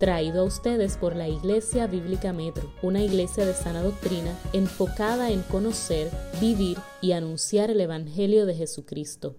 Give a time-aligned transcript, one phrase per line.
[0.00, 5.42] traído a ustedes por la Iglesia Bíblica Metro, una iglesia de sana doctrina enfocada en
[5.42, 9.36] conocer, vivir y anunciar el Evangelio de Jesucristo.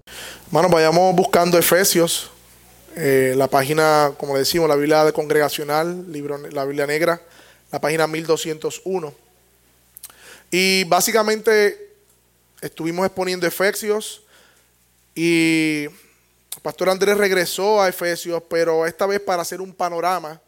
[0.52, 2.29] Bueno, vayamos buscando Efesios,
[2.96, 7.20] eh, la página, como decimos, la Biblia congregacional, libro, la Biblia negra,
[7.72, 9.16] la página 1201.
[10.52, 11.90] Y básicamente
[12.62, 14.22] estuvimos exponiendo Efesios
[15.16, 15.88] y
[16.62, 20.40] Pastor Andrés regresó a Efesios, pero esta vez para hacer un panorama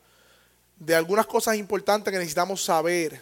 [0.85, 3.21] de algunas cosas importantes que necesitamos saber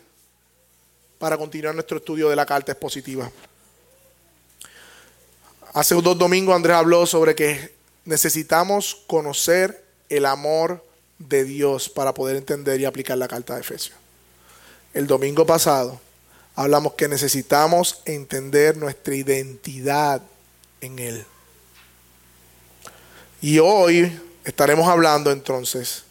[1.19, 3.31] para continuar nuestro estudio de la carta expositiva.
[5.73, 7.73] Hace dos domingos Andrés habló sobre que
[8.05, 10.83] necesitamos conocer el amor
[11.19, 13.95] de Dios para poder entender y aplicar la carta de Efesios.
[14.93, 16.01] El domingo pasado
[16.55, 20.21] hablamos que necesitamos entender nuestra identidad
[20.81, 21.25] en Él.
[23.39, 26.03] Y hoy estaremos hablando entonces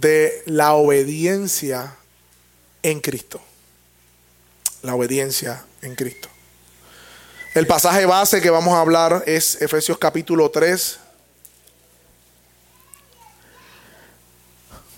[0.00, 1.96] de la obediencia
[2.82, 3.40] en Cristo.
[4.82, 6.28] La obediencia en Cristo.
[7.54, 10.98] El pasaje base que vamos a hablar es Efesios capítulo 3,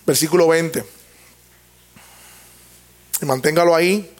[0.05, 0.85] versículo 20.
[3.21, 4.11] Y manténgalo ahí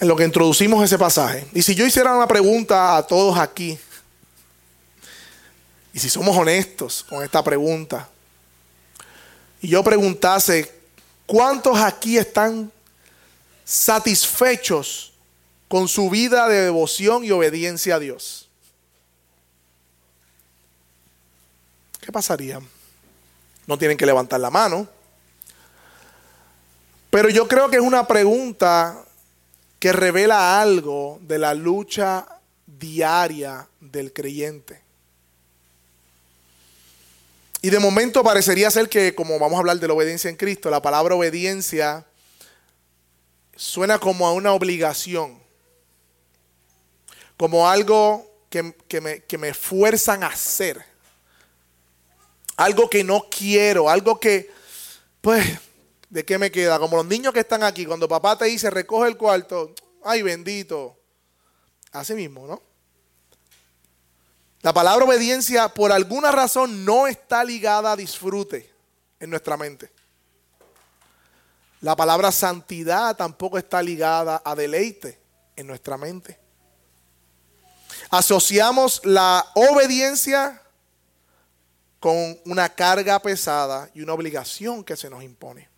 [0.00, 1.46] en lo que introducimos ese pasaje.
[1.54, 3.78] Y si yo hiciera una pregunta a todos aquí,
[5.94, 8.08] y si somos honestos con esta pregunta,
[9.62, 10.70] y yo preguntase,
[11.24, 12.70] ¿cuántos aquí están
[13.64, 15.12] satisfechos
[15.68, 18.48] con su vida de devoción y obediencia a Dios?
[22.00, 22.60] ¿Qué pasaría?
[23.68, 24.88] No tienen que levantar la mano.
[27.10, 29.04] Pero yo creo que es una pregunta
[29.78, 32.26] que revela algo de la lucha
[32.66, 34.81] diaria del creyente.
[37.64, 40.68] Y de momento parecería ser que, como vamos a hablar de la obediencia en Cristo,
[40.68, 42.04] la palabra obediencia
[43.54, 45.40] suena como a una obligación,
[47.36, 50.84] como algo que, me, que me fuerzan a hacer,
[52.56, 54.50] algo que no quiero, algo que,
[55.20, 55.46] pues,
[56.10, 56.80] ¿de qué me queda?
[56.80, 59.72] Como los niños que están aquí, cuando papá te dice recoge el cuarto,
[60.02, 60.98] ay bendito,
[61.92, 62.71] así mismo, ¿no?
[64.62, 68.72] La palabra obediencia por alguna razón no está ligada a disfrute
[69.18, 69.90] en nuestra mente.
[71.80, 75.20] La palabra santidad tampoco está ligada a deleite
[75.56, 76.38] en nuestra mente.
[78.08, 80.62] Asociamos la obediencia
[81.98, 85.68] con una carga pesada y una obligación que se nos impone.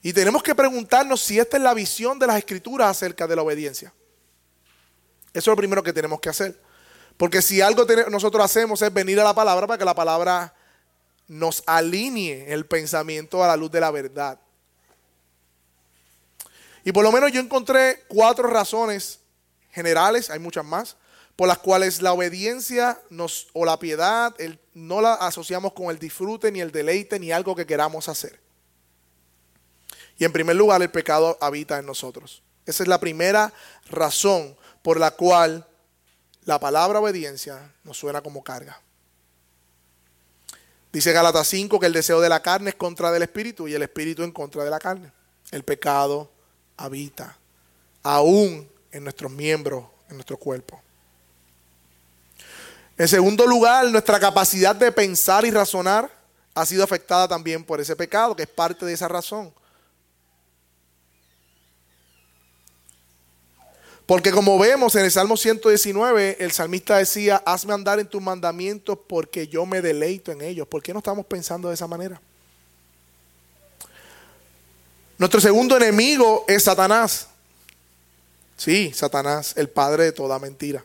[0.00, 3.42] Y tenemos que preguntarnos si esta es la visión de las escrituras acerca de la
[3.42, 3.92] obediencia.
[5.34, 6.65] Eso es lo primero que tenemos que hacer.
[7.16, 10.54] Porque si algo nosotros hacemos es venir a la palabra para que la palabra
[11.28, 14.38] nos alinee el pensamiento a la luz de la verdad.
[16.84, 19.20] Y por lo menos yo encontré cuatro razones
[19.72, 20.96] generales, hay muchas más,
[21.34, 23.00] por las cuales la obediencia
[23.52, 24.34] o la piedad
[24.72, 28.40] no la asociamos con el disfrute, ni el deleite, ni algo que queramos hacer.
[30.18, 32.42] Y en primer lugar, el pecado habita en nosotros.
[32.64, 33.52] Esa es la primera
[33.90, 35.66] razón por la cual
[36.46, 38.80] la palabra obediencia nos suena como carga.
[40.92, 43.82] Dice Gálatas 5 que el deseo de la carne es contra del espíritu y el
[43.82, 45.12] espíritu en contra de la carne.
[45.50, 46.30] El pecado
[46.76, 47.36] habita
[48.02, 50.80] aún en nuestros miembros, en nuestro cuerpo.
[52.96, 56.10] En segundo lugar, nuestra capacidad de pensar y razonar
[56.54, 59.52] ha sido afectada también por ese pecado, que es parte de esa razón.
[64.06, 68.96] Porque como vemos en el Salmo 119, el salmista decía, hazme andar en tus mandamientos
[69.08, 70.68] porque yo me deleito en ellos.
[70.68, 72.20] ¿Por qué no estamos pensando de esa manera?
[75.18, 77.26] Nuestro segundo enemigo es Satanás.
[78.56, 80.84] Sí, Satanás, el padre de toda mentira.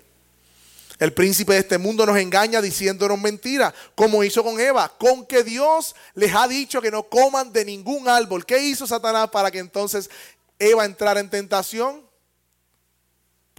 [0.97, 5.43] El príncipe de este mundo nos engaña diciéndonos mentira, como hizo con Eva, con que
[5.43, 8.45] Dios les ha dicho que no coman de ningún árbol.
[8.45, 10.09] ¿Qué hizo Satanás para que entonces
[10.57, 12.10] Eva entrara en tentación?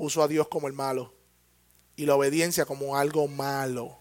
[0.02, 1.14] Puso a Dios como el malo
[1.94, 3.96] y la obediencia como algo malo.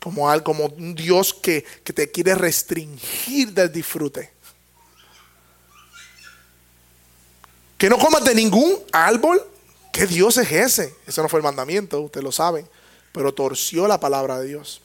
[0.00, 4.32] Como, algo, como un Dios que, que te quiere restringir del disfrute.
[7.76, 9.46] Que no comas de ningún árbol.
[9.92, 10.94] ¿Qué Dios es ese?
[11.06, 12.66] Eso no fue el mandamiento, ustedes lo saben.
[13.12, 14.80] Pero torció la palabra de Dios.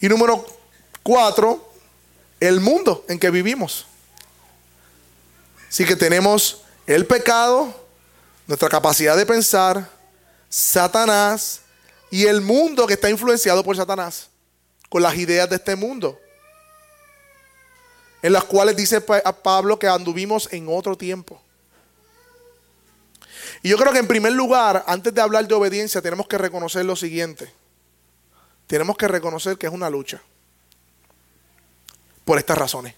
[0.00, 0.44] Y número
[1.04, 1.72] cuatro,
[2.40, 3.86] el mundo en que vivimos.
[5.68, 7.74] Así que tenemos el pecado,
[8.46, 9.88] nuestra capacidad de pensar,
[10.48, 11.62] Satanás
[12.10, 14.28] y el mundo que está influenciado por Satanás.
[14.88, 16.20] con las ideas de este mundo,
[18.20, 21.40] en las cuales dice Pablo que anduvimos en otro tiempo.
[23.62, 26.84] Y yo creo que en primer lugar, antes de hablar de obediencia, tenemos que reconocer
[26.84, 27.50] lo siguiente.
[28.66, 30.20] Tenemos que reconocer que es una lucha.
[32.26, 32.94] Por estas razones.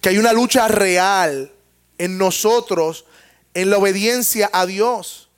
[0.00, 1.52] Que hay una lucha real
[1.98, 3.04] en nosotros
[3.54, 5.28] en la obediencia a Dios.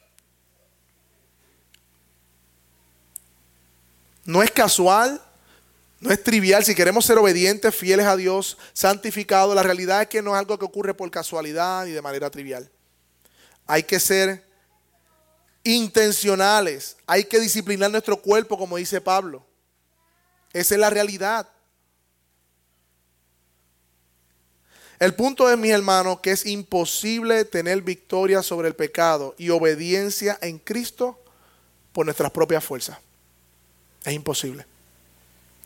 [4.25, 5.21] No es casual,
[6.01, 6.65] no es trivial.
[6.65, 10.59] Si queremos ser obedientes, fieles a Dios, santificados, la realidad es que no es algo
[10.59, 12.71] que ocurre por casualidad y de manera trivial.
[13.67, 14.45] Hay que ser
[15.65, 16.97] intencionales.
[17.07, 19.45] Hay que disciplinar nuestro cuerpo, como dice Pablo.
[20.53, 21.49] Esa es la realidad.
[25.01, 30.39] El punto es, mis hermanos, que es imposible tener victoria sobre el pecado y obediencia
[30.43, 31.19] en Cristo
[31.95, 32.99] por nuestras propias fuerzas.
[34.05, 34.67] Es imposible.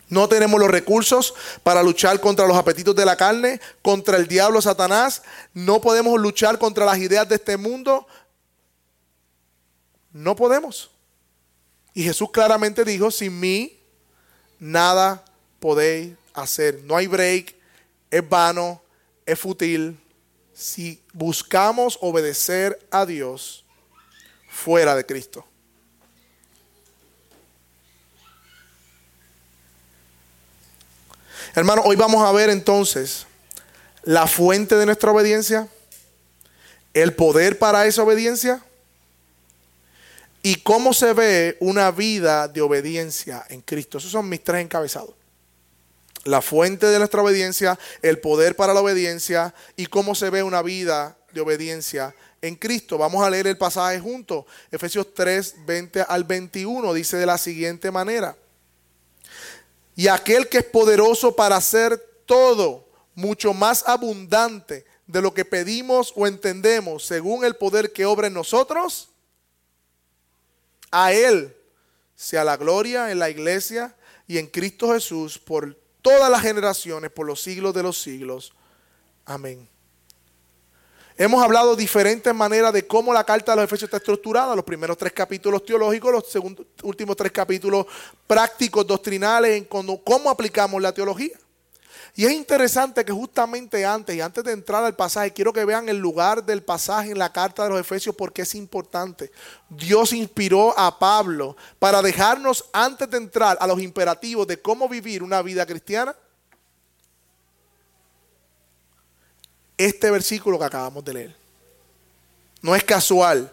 [0.09, 1.35] No tenemos los recursos
[1.65, 5.23] para luchar contra los apetitos de la carne, contra el diablo Satanás.
[5.53, 8.07] No podemos luchar contra las ideas de este mundo.
[10.13, 10.93] No podemos.
[11.93, 13.81] Y Jesús claramente dijo, sin mí
[14.61, 15.25] nada
[15.59, 16.83] podéis hacer.
[16.85, 17.57] No hay break,
[18.13, 18.84] es vano,
[19.27, 19.99] es fútil.
[20.53, 23.65] Si buscamos obedecer a Dios
[24.49, 25.45] fuera de Cristo.
[31.55, 33.27] Hermano, hoy vamos a ver entonces
[34.03, 35.69] la fuente de nuestra obediencia,
[36.93, 38.63] el poder para esa obediencia
[40.43, 43.99] y cómo se ve una vida de obediencia en Cristo.
[43.99, 45.15] Esos son mis tres encabezados.
[46.25, 50.63] La fuente de nuestra obediencia, el poder para la obediencia y cómo se ve una
[50.63, 52.99] vida de obediencia en Cristo.
[52.99, 54.45] Vamos a leer el pasaje juntos.
[54.71, 58.37] Efesios 3, 20 al 21 dice de la siguiente manera
[59.97, 66.13] y aquel que es poderoso para hacer todo mucho más abundante de lo que pedimos
[66.17, 69.11] o entendemos según el poder que obra en nosotros,
[70.91, 71.55] a Él
[72.17, 73.95] sea la gloria en la iglesia
[74.27, 78.53] y en Cristo Jesús por todas las generaciones, por los siglos de los siglos.
[79.25, 79.67] Amén.
[81.17, 84.55] Hemos hablado diferentes maneras de cómo la carta de los Efesios está estructurada.
[84.55, 86.45] Los primeros tres capítulos teológicos, los
[86.83, 87.87] últimos tres capítulos
[88.27, 91.39] prácticos, doctrinales, en cómo aplicamos la teología.
[92.17, 95.89] Y es interesante que justamente antes y antes de entrar al pasaje, quiero que vean
[95.89, 99.33] el lugar del pasaje en la carta de los Efesios porque es importante.
[99.69, 105.25] Dios inspiró a Pablo para dejarnos antes de entrar a los imperativos de cómo vivir
[105.25, 106.15] una vida cristiana,
[109.77, 111.37] este versículo que acabamos de leer.
[112.63, 113.53] No es casual,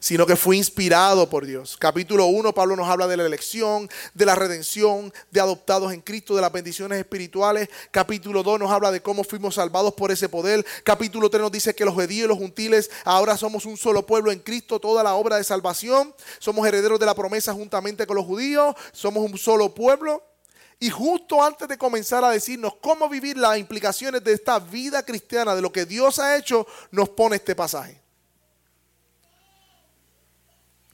[0.00, 1.76] sino que fue inspirado por Dios.
[1.76, 6.34] Capítulo 1, Pablo nos habla de la elección, de la redención, de adoptados en Cristo,
[6.34, 7.68] de las bendiciones espirituales.
[7.90, 10.64] Capítulo 2 nos habla de cómo fuimos salvados por ese poder.
[10.82, 14.32] Capítulo 3 nos dice que los judíos y los gentiles ahora somos un solo pueblo
[14.32, 16.14] en Cristo, toda la obra de salvación.
[16.38, 20.24] Somos herederos de la promesa juntamente con los judíos, somos un solo pueblo.
[20.82, 25.54] Y justo antes de comenzar a decirnos cómo vivir las implicaciones de esta vida cristiana,
[25.54, 28.00] de lo que Dios ha hecho, nos pone este pasaje.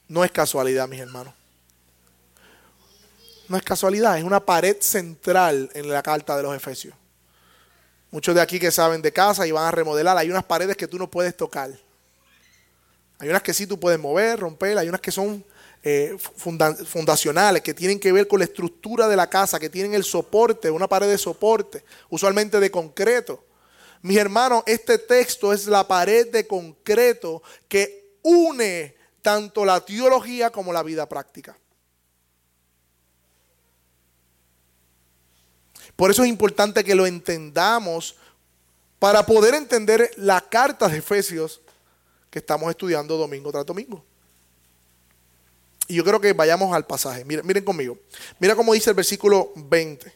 [0.07, 1.33] No es casualidad, mis hermanos.
[3.49, 6.93] No es casualidad, es una pared central en la carta de los Efesios.
[8.11, 10.87] Muchos de aquí que saben de casa y van a remodelar, hay unas paredes que
[10.87, 11.69] tú no puedes tocar.
[13.19, 15.43] Hay unas que sí tú puedes mover, romper, hay unas que son
[15.83, 20.03] eh, fundacionales que tienen que ver con la estructura de la casa, que tienen el
[20.03, 23.43] soporte, una pared de soporte, usualmente de concreto.
[24.01, 28.96] Mis hermanos, este texto es la pared de concreto que une
[29.27, 31.57] tanto la teología como la vida práctica.
[35.97, 38.15] Por eso es importante que lo entendamos
[38.99, 41.59] para poder entender la carta de Efesios
[42.29, 44.01] que estamos estudiando domingo tras domingo.
[45.89, 47.25] Y yo creo que vayamos al pasaje.
[47.25, 47.99] Miren, miren conmigo.
[48.39, 50.09] Mira cómo dice el versículo 20.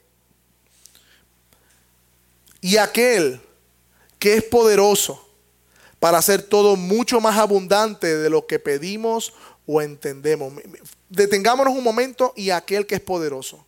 [2.61, 3.41] Y aquel
[4.17, 5.30] que es poderoso
[6.01, 9.33] para hacer todo mucho más abundante de lo que pedimos
[9.67, 10.51] o entendemos.
[11.07, 13.63] Detengámonos un momento y aquel que es poderoso.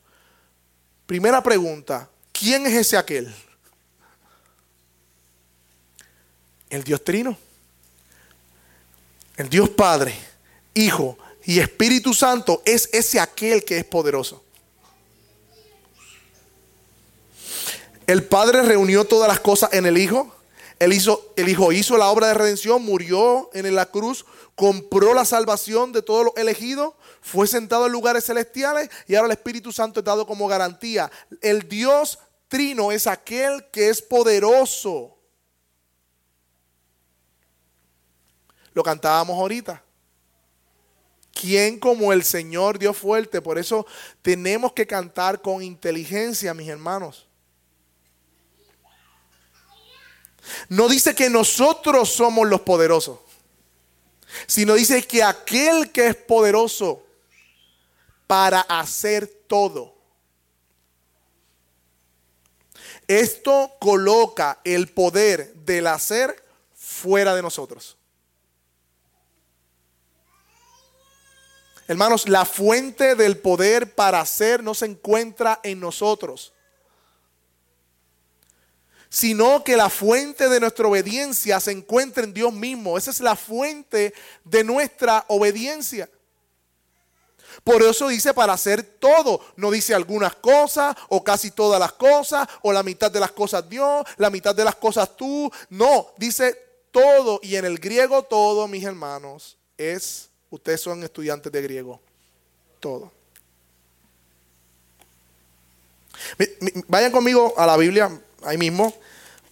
[1.06, 3.32] Primera pregunta, ¿quién es ese aquel?
[6.72, 7.38] El Dios Trino.
[9.38, 10.16] El Dios Padre,
[10.74, 14.44] Hijo y Espíritu Santo es ese aquel que es poderoso.
[18.08, 20.33] El Padre reunió todas las cosas en el Hijo.
[20.84, 25.24] El, hizo, el Hijo hizo la obra de redención, murió en la cruz, compró la
[25.24, 30.02] salvación de todos los elegidos, fue sentado en lugares celestiales y ahora el Espíritu Santo
[30.02, 31.10] es dado como garantía.
[31.40, 35.18] El Dios trino es aquel que es poderoso.
[38.74, 39.82] Lo cantábamos ahorita.
[41.32, 43.42] ¿Quién como el Señor Dios fuerte?
[43.42, 43.86] Por eso
[44.22, 47.30] tenemos que cantar con inteligencia, mis hermanos.
[50.70, 53.20] No dice que nosotros somos los poderosos,
[54.48, 57.06] sino dice que aquel que es poderoso
[58.28, 59.94] para hacer todo.
[63.08, 67.98] Esto coloca el poder del hacer fuera de nosotros.
[71.88, 76.53] Hermanos, la fuente del poder para hacer no se encuentra en nosotros,
[79.14, 82.98] sino que la fuente de nuestra obediencia se encuentra en Dios mismo.
[82.98, 84.12] Esa es la fuente
[84.44, 86.10] de nuestra obediencia.
[87.64, 89.40] Por eso dice para hacer todo.
[89.56, 93.70] No dice algunas cosas o casi todas las cosas o la mitad de las cosas
[93.70, 95.52] Dios, la mitad de las cosas tú.
[95.70, 96.58] No, dice
[96.92, 97.40] todo.
[97.44, 102.00] Y en el griego todo, mis hermanos, es Ustedes son estudiantes de griego.
[102.80, 103.12] Todo.
[106.88, 108.94] Vayan conmigo a la Biblia, ahí mismo.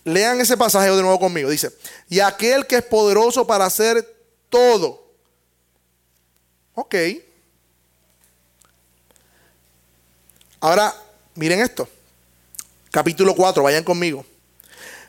[0.03, 1.49] Lean ese pasaje de nuevo conmigo.
[1.49, 1.71] Dice,
[2.09, 4.05] y aquel que es poderoso para hacer
[4.49, 5.05] todo.
[6.73, 6.95] Ok.
[10.59, 10.95] Ahora,
[11.35, 11.87] miren esto.
[12.89, 14.25] Capítulo 4, vayan conmigo.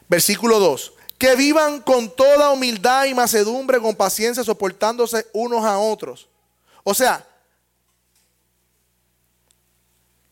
[0.08, 6.26] Versículo 2 que vivan con toda humildad y macedumbre, con paciencia, soportándose unos a otros.
[6.82, 7.24] O sea,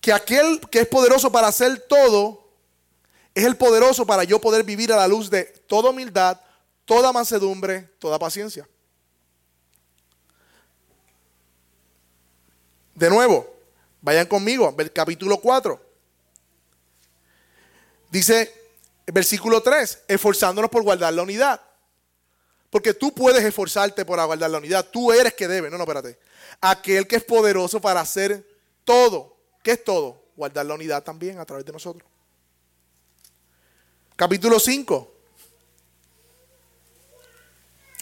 [0.01, 2.40] que aquel que es poderoso para hacer todo,
[3.35, 6.41] es el poderoso para yo poder vivir a la luz de toda humildad,
[6.85, 8.69] toda mansedumbre, toda paciencia.
[12.95, 13.49] De nuevo,
[14.01, 15.81] vayan conmigo, capítulo 4.
[18.11, 18.61] Dice,
[19.13, 21.61] Versículo 3, esforzándonos por guardar la unidad.
[22.71, 24.87] Porque tú puedes esforzarte por guardar la unidad.
[24.91, 25.71] Tú eres que debe.
[25.71, 26.19] No, no, espérate.
[26.61, 28.47] Aquel que es poderoso para hacer
[28.85, 29.37] todo.
[29.63, 30.23] ¿Qué es todo?
[30.37, 32.09] Guardar la unidad también a través de nosotros.
[34.21, 35.11] Capítulo 5.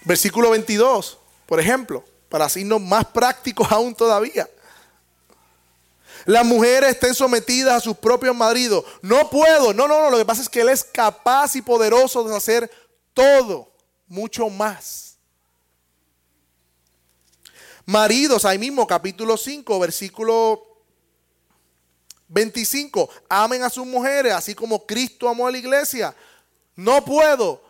[0.02, 4.50] Versículo 22, por ejemplo, para hacernos más prácticos aún todavía.
[6.24, 8.84] Las mujeres estén sometidas a sus propios maridos.
[9.00, 9.72] No puedo.
[9.72, 10.10] No, no, no.
[10.10, 12.68] Lo que pasa es que Él es capaz y poderoso de hacer
[13.14, 13.72] todo,
[14.08, 15.18] mucho más.
[17.86, 20.67] Maridos, ahí mismo, capítulo 5, versículo
[22.28, 23.08] 25.
[23.28, 26.14] Amen a sus mujeres, así como Cristo amó a la iglesia.
[26.76, 27.62] No puedo.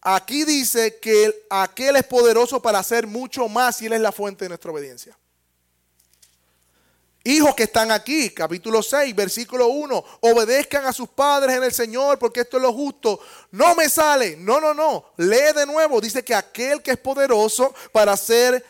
[0.00, 4.44] Aquí dice que aquel es poderoso para hacer mucho más y Él es la fuente
[4.44, 5.16] de nuestra obediencia.
[7.26, 12.18] Hijos que están aquí, capítulo 6, versículo 1, obedezcan a sus padres en el Señor
[12.18, 13.18] porque esto es lo justo.
[13.50, 15.06] No me sale, no, no, no.
[15.16, 18.62] Lee de nuevo, dice que aquel que es poderoso para hacer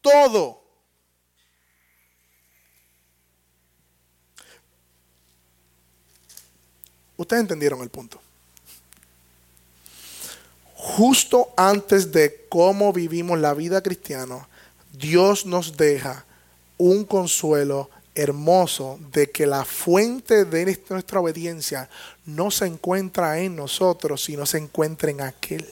[0.00, 0.65] todo.
[7.26, 8.20] Ustedes entendieron el punto.
[10.74, 14.46] Justo antes de cómo vivimos la vida cristiana,
[14.92, 16.24] Dios nos deja
[16.78, 21.90] un consuelo hermoso de que la fuente de nuestra obediencia
[22.26, 25.68] no se encuentra en nosotros, sino se encuentra en aquel.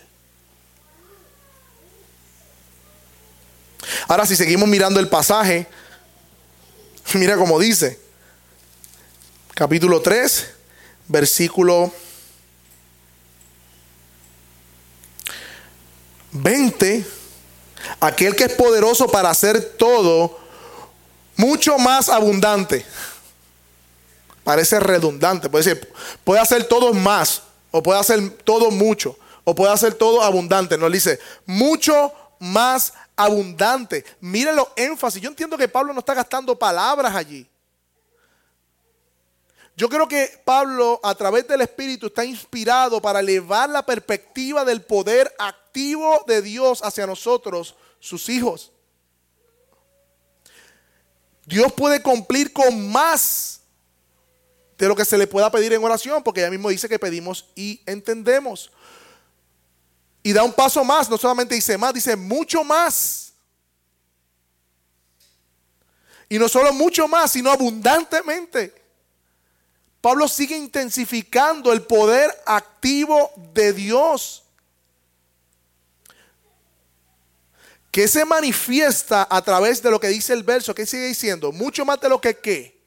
[4.08, 5.68] Ahora, si seguimos mirando el pasaje,
[7.14, 8.00] mira cómo dice,
[9.54, 10.54] capítulo 3,
[11.08, 11.92] versículo
[16.32, 17.06] 20,
[18.00, 20.38] aquel que es poderoso para hacer todo,
[21.36, 22.84] mucho más abundante.
[24.42, 25.48] Parece redundante.
[25.48, 25.92] Puede decir,
[26.24, 30.76] puede hacer todo más, o puede hacer todo mucho, o puede hacer todo abundante.
[30.76, 34.04] No dice, mucho más abundante.
[34.20, 35.22] Miren los énfasis.
[35.22, 37.48] Yo entiendo que Pablo no está gastando palabras allí.
[39.76, 44.82] Yo creo que Pablo, a través del Espíritu, está inspirado para elevar la perspectiva del
[44.82, 48.70] poder activo de Dios hacia nosotros, sus hijos.
[51.44, 53.60] Dios puede cumplir con más
[54.78, 57.46] de lo que se le pueda pedir en oración, porque ella mismo dice que pedimos
[57.56, 58.70] y entendemos.
[60.22, 63.32] Y da un paso más, no solamente dice más, dice mucho más.
[66.28, 68.83] Y no solo mucho más, sino abundantemente.
[70.04, 74.42] Pablo sigue intensificando el poder activo de Dios.
[77.90, 81.84] que se manifiesta a través de lo que dice el verso, que sigue diciendo, mucho
[81.86, 82.82] más de lo que qué.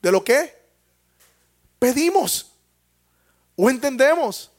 [0.00, 0.56] ¿De lo que?
[1.80, 2.52] Pedimos
[3.56, 4.52] o entendemos.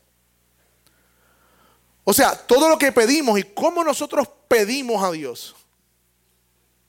[2.03, 5.55] O sea, todo lo que pedimos y cómo nosotros pedimos a Dios.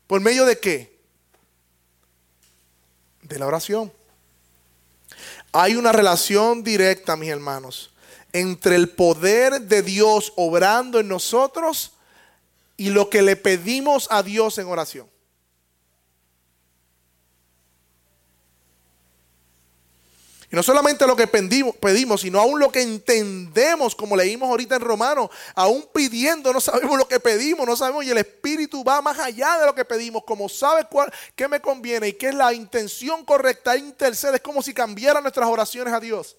[0.06, 1.00] ¿Por medio de qué?
[3.22, 4.01] De la oración.
[5.52, 7.90] Hay una relación directa, mis hermanos,
[8.32, 11.92] entre el poder de Dios obrando en nosotros
[12.78, 15.11] y lo que le pedimos a Dios en oración.
[20.52, 24.82] Y no solamente lo que pedimos, sino aún lo que entendemos, como leímos ahorita en
[24.82, 29.18] Romanos, aún pidiendo, no sabemos lo que pedimos, no sabemos, y el Espíritu va más
[29.18, 32.52] allá de lo que pedimos, como sabe cuál, qué me conviene y qué es la
[32.52, 36.36] intención correcta, intercede, es como si cambiara nuestras oraciones a Dios.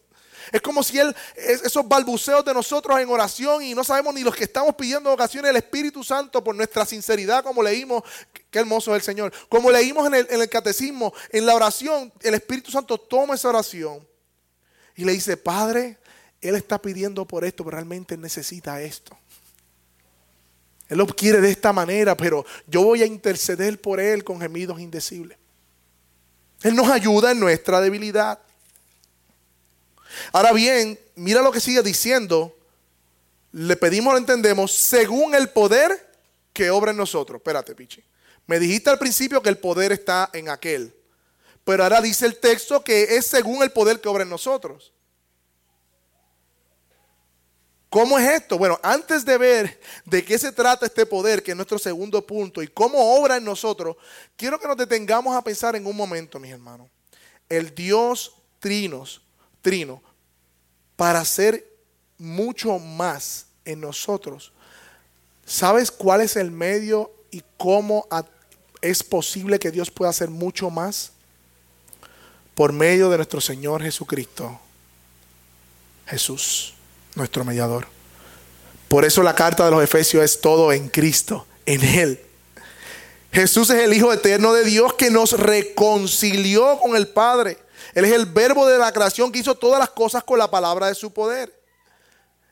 [0.51, 4.35] Es como si Él, esos balbuceos de nosotros en oración y no sabemos ni los
[4.35, 8.03] que estamos pidiendo ocasiones el Espíritu Santo por nuestra sinceridad, como leímos,
[8.50, 9.33] qué hermoso es el Señor.
[9.50, 13.50] Como leímos en el, en el catecismo, en la oración, el Espíritu Santo toma esa
[13.50, 14.07] oración
[14.95, 15.97] y le dice, Padre,
[16.41, 19.17] Él está pidiendo por esto, pero realmente necesita esto.
[20.89, 24.79] Él lo quiere de esta manera, pero yo voy a interceder por Él con gemidos
[24.79, 25.38] indecibles.
[26.62, 28.39] Él nos ayuda en nuestra debilidad.
[30.32, 32.55] Ahora bien, mira lo que sigue diciendo.
[33.51, 36.12] Le pedimos, lo entendemos, según el poder
[36.53, 37.38] que obra en nosotros.
[37.39, 38.03] Espérate, Pichi.
[38.46, 40.93] Me dijiste al principio que el poder está en aquel.
[41.63, 44.93] Pero ahora dice el texto que es según el poder que obra en nosotros.
[47.93, 48.58] ¿Cómo es esto?
[48.58, 52.63] Bueno, antes de ver de qué se trata este poder, que es nuestro segundo punto,
[52.63, 53.98] y cómo obra en nosotros,
[54.36, 56.89] quiero que nos detengamos a pensar en un momento, mis hermanos.
[57.48, 59.22] El Dios trinos,
[59.63, 60.03] trino,
[60.96, 61.67] para hacer
[62.20, 64.51] mucho más en nosotros.
[65.43, 68.08] ¿Sabes cuál es el medio y cómo
[68.82, 71.12] es posible que Dios pueda hacer mucho más?
[72.53, 74.60] Por medio de nuestro Señor Jesucristo.
[76.05, 76.76] Jesús,
[77.15, 77.88] nuestro mediador.
[78.88, 82.21] Por eso la carta de los Efesios es todo en Cristo, en Él.
[83.32, 87.58] Jesús es el Hijo eterno de Dios que nos reconcilió con el Padre
[87.93, 90.88] él es el verbo de la creación que hizo todas las cosas con la palabra
[90.88, 91.62] de su poder.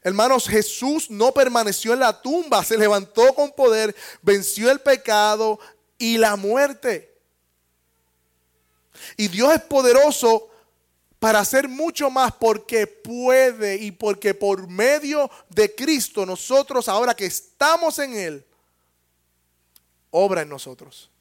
[0.03, 5.59] Hermanos, Jesús no permaneció en la tumba, se levantó con poder, venció el pecado
[5.97, 7.15] y la muerte.
[9.17, 10.49] Y Dios es poderoso
[11.19, 17.25] para hacer mucho más porque puede y porque por medio de Cristo nosotros ahora que
[17.25, 18.45] estamos en Él,
[20.09, 21.11] obra en nosotros.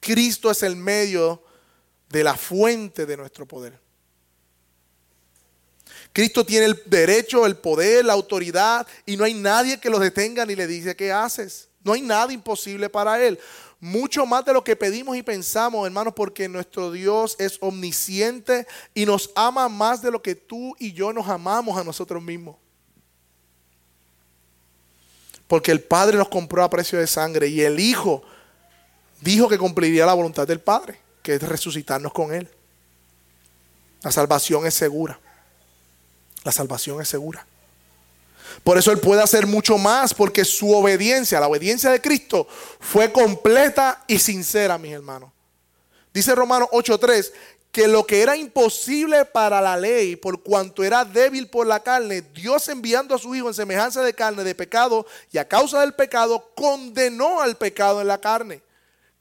[0.00, 1.42] Cristo es el medio
[2.08, 3.78] de la fuente de nuestro poder.
[6.12, 10.44] Cristo tiene el derecho, el poder, la autoridad y no hay nadie que lo detenga
[10.46, 11.68] ni le dice qué haces.
[11.84, 13.38] No hay nada imposible para Él.
[13.80, 19.06] Mucho más de lo que pedimos y pensamos, hermanos, porque nuestro Dios es omnisciente y
[19.06, 22.56] nos ama más de lo que tú y yo nos amamos a nosotros mismos.
[25.46, 28.22] Porque el Padre nos compró a precio de sangre y el Hijo
[29.20, 32.48] dijo que cumpliría la voluntad del Padre que es resucitarnos con Él.
[34.00, 35.20] La salvación es segura.
[36.42, 37.46] La salvación es segura.
[38.64, 42.48] Por eso Él puede hacer mucho más, porque su obediencia, la obediencia de Cristo,
[42.80, 45.30] fue completa y sincera, mis hermanos.
[46.14, 47.30] Dice Romanos 8:3
[47.72, 52.22] que lo que era imposible para la ley, por cuanto era débil por la carne,
[52.22, 55.92] Dios enviando a su Hijo en semejanza de carne, de pecado, y a causa del
[55.92, 58.62] pecado, condenó al pecado en la carne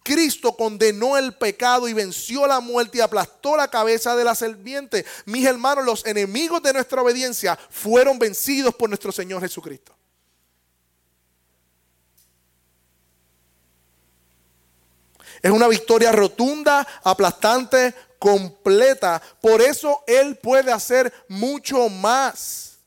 [0.08, 5.06] Cristo condenó el pecado y venció la muerte y aplastó la cabeza de la serpiente.
[5.26, 9.94] Mis hermanos, los enemigos de nuestra obediencia fueron vencidos por nuestro Señor Jesucristo.
[15.42, 19.22] Es una victoria rotunda, aplastante, completa.
[19.42, 22.78] Por eso Él puede hacer mucho más.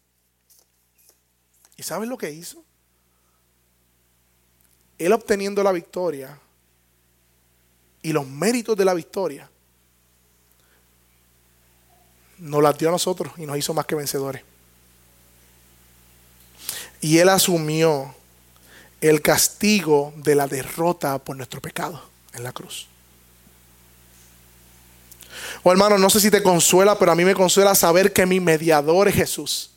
[1.77, 2.65] ¿Y sabes lo que hizo?
[4.97, 6.41] Él obteniendo la victoria
[8.03, 9.51] y los méritos de la victoria,
[12.39, 14.43] nos las dio a nosotros y nos hizo más que vencedores.
[17.01, 18.15] Y Él asumió
[19.01, 22.03] el castigo de la derrota por nuestro pecado
[22.35, 22.87] en la cruz.
[25.63, 28.41] Oh, hermano, no sé si te consuela, pero a mí me consuela saber que mi
[28.41, 29.70] mediador es Jesús.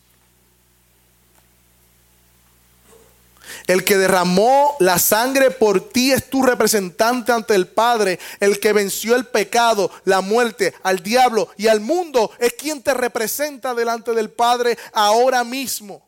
[3.67, 8.19] El que derramó la sangre por ti es tu representante ante el Padre.
[8.39, 12.93] El que venció el pecado, la muerte, al diablo y al mundo es quien te
[12.93, 16.07] representa delante del Padre ahora mismo.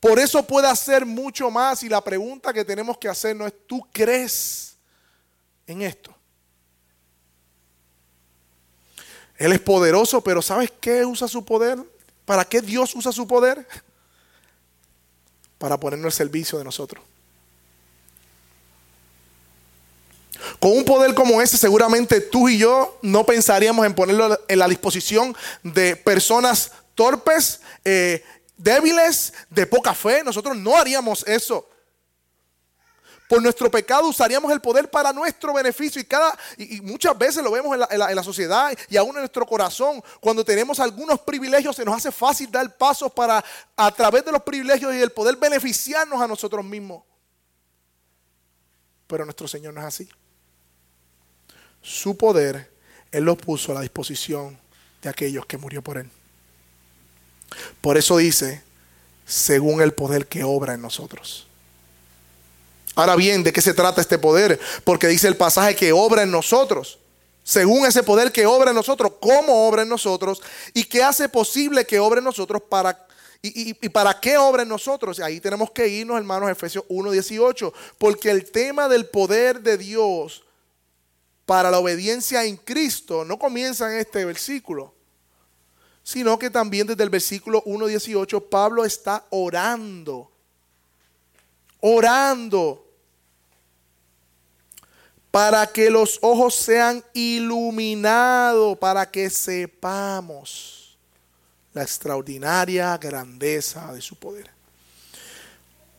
[0.00, 3.54] Por eso puede hacer mucho más y la pregunta que tenemos que hacer no es,
[3.68, 4.76] ¿tú crees
[5.66, 6.12] en esto?
[9.36, 11.78] Él es poderoso, pero ¿sabes qué usa su poder?
[12.24, 13.66] ¿Para qué Dios usa su poder?
[15.62, 17.04] Para ponernos al servicio de nosotros.
[20.58, 24.66] Con un poder como ese, seguramente tú y yo no pensaríamos en ponerlo en la
[24.66, 28.24] disposición de personas torpes, eh,
[28.56, 30.24] débiles, de poca fe.
[30.24, 31.68] Nosotros no haríamos eso.
[33.32, 37.50] Por nuestro pecado usaríamos el poder para nuestro beneficio y, cada, y, muchas veces lo
[37.50, 40.04] vemos en la, en la, sociedad y aún en nuestro corazón.
[40.20, 43.42] Cuando tenemos algunos privilegios se nos hace fácil dar pasos para
[43.74, 47.04] a través de los privilegios y el poder beneficiarnos a nosotros mismos.
[49.06, 50.10] Pero nuestro Señor no es así
[51.80, 52.70] su poder,
[53.12, 54.58] Él lo puso a la disposición
[55.00, 56.10] de aquellos que murió por Él.
[57.80, 58.62] Por eso dice,
[59.24, 61.46] según el poder que obra en nosotros.
[62.94, 64.60] Ahora bien, ¿de qué se trata este poder?
[64.84, 66.98] Porque dice el pasaje que obra en nosotros.
[67.44, 70.40] Según ese poder que obra en nosotros, cómo obra en nosotros
[70.74, 73.06] y qué hace posible que obra en nosotros para
[73.44, 75.18] ¿Y, y, para qué obra en nosotros?
[75.18, 80.44] Ahí tenemos que irnos, hermanos, Efesios 1.18, porque el tema del poder de Dios
[81.44, 84.94] para la obediencia en Cristo no comienza en este versículo,
[86.04, 90.31] sino que también desde el versículo 1.18 Pablo está orando,
[91.82, 92.86] orando
[95.30, 100.96] para que los ojos sean iluminados, para que sepamos
[101.72, 104.50] la extraordinaria grandeza de su poder.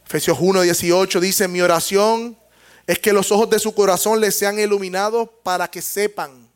[0.05, 2.37] Efesios 1.18 dice, mi oración
[2.85, 6.47] es que los ojos de su corazón les sean iluminados para que sepan,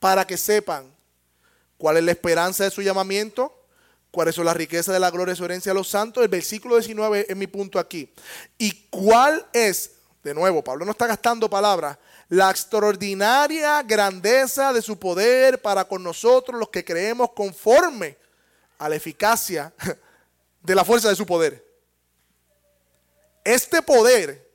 [0.00, 0.90] para que sepan
[1.76, 3.61] cuál es la esperanza de su llamamiento,
[4.12, 6.22] cuáles son las riquezas de la gloria de su herencia a los santos.
[6.22, 8.12] El versículo 19 es mi punto aquí.
[8.58, 11.98] Y cuál es, de nuevo, Pablo no está gastando palabras,
[12.28, 18.16] la extraordinaria grandeza de su poder para con nosotros los que creemos conforme
[18.78, 19.72] a la eficacia
[20.62, 21.66] de la fuerza de su poder.
[23.44, 24.50] Este poder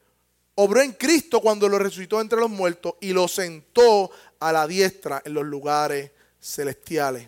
[0.56, 5.22] obró en Cristo cuando lo resucitó entre los muertos y lo sentó a la diestra
[5.26, 7.28] en los lugares celestiales.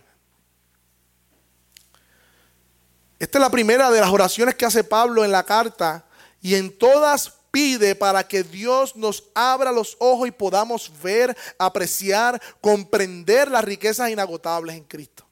[3.19, 6.05] Esta es la primera de las oraciones que hace Pablo en la carta
[6.41, 12.41] y en todas pide para que Dios nos abra los ojos y podamos ver, apreciar,
[12.61, 15.25] comprender las riquezas inagotables en Cristo.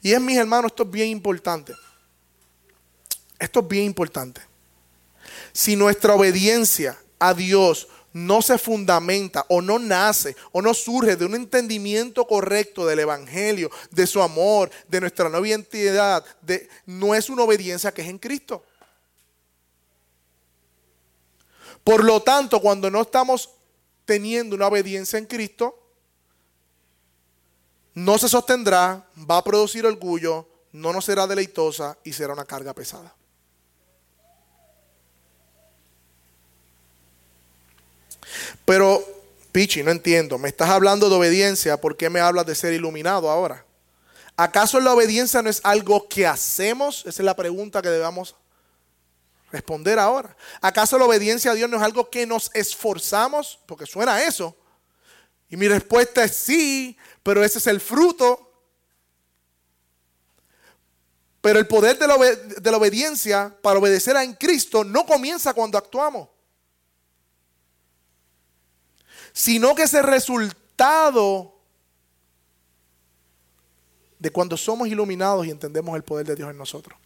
[0.00, 1.74] Y es, mis hermanos, esto es bien importante.
[3.38, 4.40] Esto es bien importante.
[5.52, 11.26] Si nuestra obediencia a Dios no se fundamenta o no nace o no surge de
[11.26, 17.28] un entendimiento correcto del Evangelio, de su amor, de nuestra nueva identidad, de, no es
[17.28, 18.64] una obediencia que es en Cristo.
[21.84, 23.50] Por lo tanto, cuando no estamos
[24.06, 25.78] teniendo una obediencia en Cristo,
[27.92, 32.72] no se sostendrá, va a producir orgullo, no nos será deleitosa y será una carga
[32.72, 33.14] pesada.
[38.64, 39.02] Pero,
[39.52, 40.38] Pichi, no entiendo.
[40.38, 43.64] Me estás hablando de obediencia, ¿por qué me hablas de ser iluminado ahora?
[44.36, 47.00] ¿Acaso la obediencia no es algo que hacemos?
[47.00, 48.36] Esa es la pregunta que debemos
[49.50, 50.36] responder ahora.
[50.60, 53.58] ¿Acaso la obediencia a Dios no es algo que nos esforzamos?
[53.66, 54.54] Porque suena eso.
[55.48, 58.42] Y mi respuesta es sí, pero ese es el fruto.
[61.40, 65.54] Pero el poder de la, de la obediencia para obedecer a en Cristo no comienza
[65.54, 66.28] cuando actuamos
[69.36, 71.52] sino que es el resultado
[74.18, 76.98] de cuando somos iluminados y entendemos el poder de Dios en nosotros.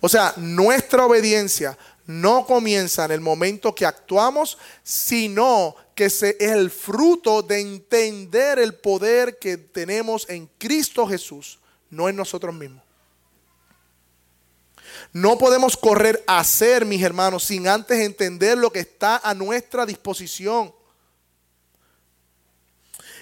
[0.00, 6.72] O sea, nuestra obediencia no comienza en el momento que actuamos, sino que es el
[6.72, 12.82] fruto de entender el poder que tenemos en Cristo Jesús, no en nosotros mismos.
[15.12, 19.86] No podemos correr a ser, mis hermanos, sin antes entender lo que está a nuestra
[19.86, 20.74] disposición.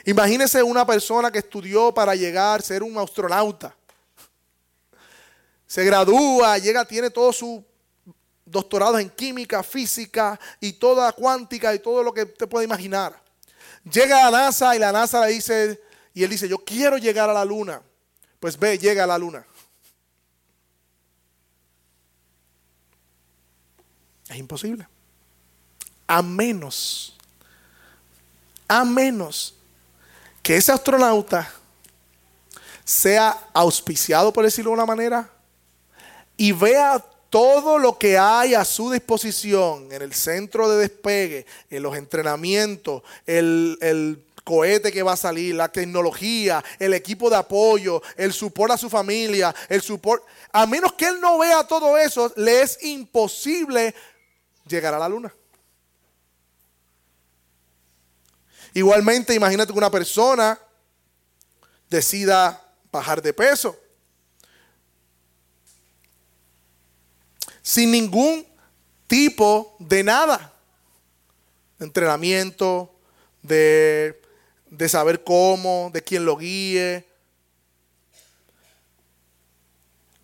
[0.06, 3.74] Imagínese una persona que estudió para llegar a ser un astronauta.
[5.66, 7.64] Se gradúa, llega, tiene todo su
[8.44, 13.18] doctorado en química, física y toda cuántica y todo lo que usted puede imaginar.
[13.90, 15.80] Llega a la NASA y la NASA le dice,
[16.12, 17.82] y él dice, yo quiero llegar a la luna.
[18.38, 19.46] Pues ve, llega a la luna.
[24.28, 24.86] Es imposible.
[26.06, 27.16] A menos,
[28.68, 29.54] a menos
[30.44, 31.50] que ese astronauta
[32.84, 35.30] sea auspiciado, por decirlo de una manera,
[36.36, 41.82] y vea todo lo que hay a su disposición en el centro de despegue, en
[41.82, 48.34] los entrenamientos, el, cohete que va a salir, la tecnología, el equipo de apoyo, el
[48.34, 50.22] support a su familia, el support.
[50.52, 53.94] A menos que él no vea todo eso, le es imposible
[54.66, 55.34] llegar a la luna.
[58.74, 60.58] Igualmente, imagínate que una persona
[61.88, 62.60] decida
[62.90, 63.78] bajar de peso.
[67.62, 68.44] Sin ningún
[69.06, 70.52] tipo de nada.
[71.78, 72.92] De entrenamiento,
[73.42, 74.20] de,
[74.68, 77.06] de saber cómo, de quién lo guíe.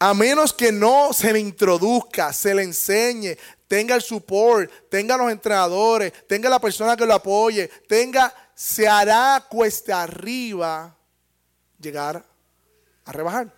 [0.00, 3.36] A menos que no se le introduzca, se le enseñe,
[3.70, 9.46] tenga el support, tenga los entrenadores, tenga la persona que lo apoye, tenga, se hará
[9.48, 10.92] cuesta arriba
[11.80, 12.24] llegar
[13.04, 13.54] a rebajar.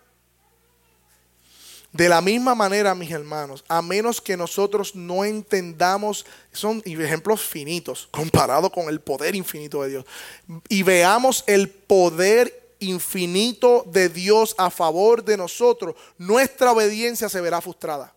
[1.91, 8.07] De la misma manera, mis hermanos, a menos que nosotros no entendamos, son ejemplos finitos
[8.11, 10.05] comparados con el poder infinito de Dios,
[10.69, 17.61] y veamos el poder infinito de Dios a favor de nosotros, nuestra obediencia se verá
[17.61, 18.12] frustrada.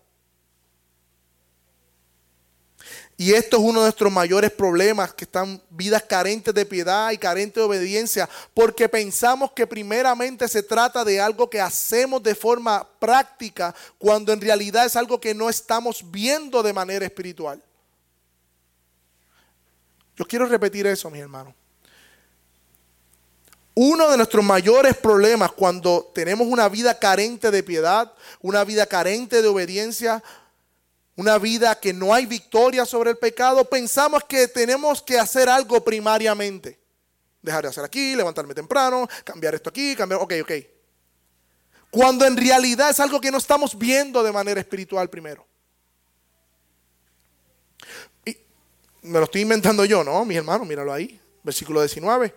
[3.18, 7.18] Y esto es uno de nuestros mayores problemas, que están vidas carentes de piedad y
[7.18, 12.86] carentes de obediencia, porque pensamos que primeramente se trata de algo que hacemos de forma
[12.98, 17.62] práctica, cuando en realidad es algo que no estamos viendo de manera espiritual.
[20.14, 21.54] Yo quiero repetir eso, mis hermanos.
[23.74, 29.42] Uno de nuestros mayores problemas cuando tenemos una vida carente de piedad, una vida carente
[29.42, 30.22] de obediencia,
[31.16, 35.82] una vida que no hay victoria sobre el pecado, pensamos que tenemos que hacer algo
[35.82, 36.78] primariamente.
[37.40, 40.52] Dejar de hacer aquí, levantarme temprano, cambiar esto aquí, cambiar, ok, ok.
[41.90, 45.46] Cuando en realidad es algo que no estamos viendo de manera espiritual primero.
[48.26, 48.36] Y
[49.02, 50.22] me lo estoy inventando yo, ¿no?
[50.26, 51.18] Mis hermanos, míralo ahí.
[51.42, 52.34] Versículo 19,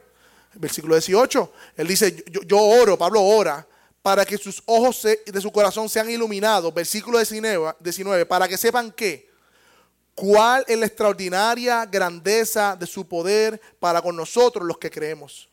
[0.54, 1.54] versículo 18.
[1.76, 3.68] Él dice, yo, yo oro, Pablo ora
[4.02, 6.74] para que sus ojos de su corazón sean iluminados.
[6.74, 9.30] Versículo 19, para que sepan que
[10.16, 15.50] cuál es la extraordinaria grandeza de su poder para con nosotros los que creemos.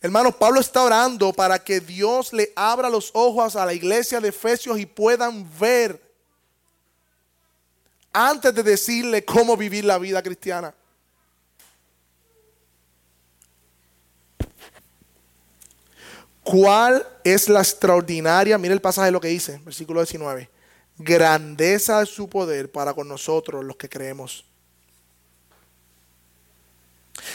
[0.00, 4.28] Hermanos, Pablo está orando para que Dios le abra los ojos a la iglesia de
[4.28, 6.00] Efesios y puedan ver
[8.12, 10.72] antes de decirle cómo vivir la vida cristiana.
[16.48, 18.56] ¿Cuál es la extraordinaria?
[18.56, 20.48] Mire el pasaje de lo que dice, versículo 19.
[20.96, 24.46] Grandeza de su poder para con nosotros los que creemos.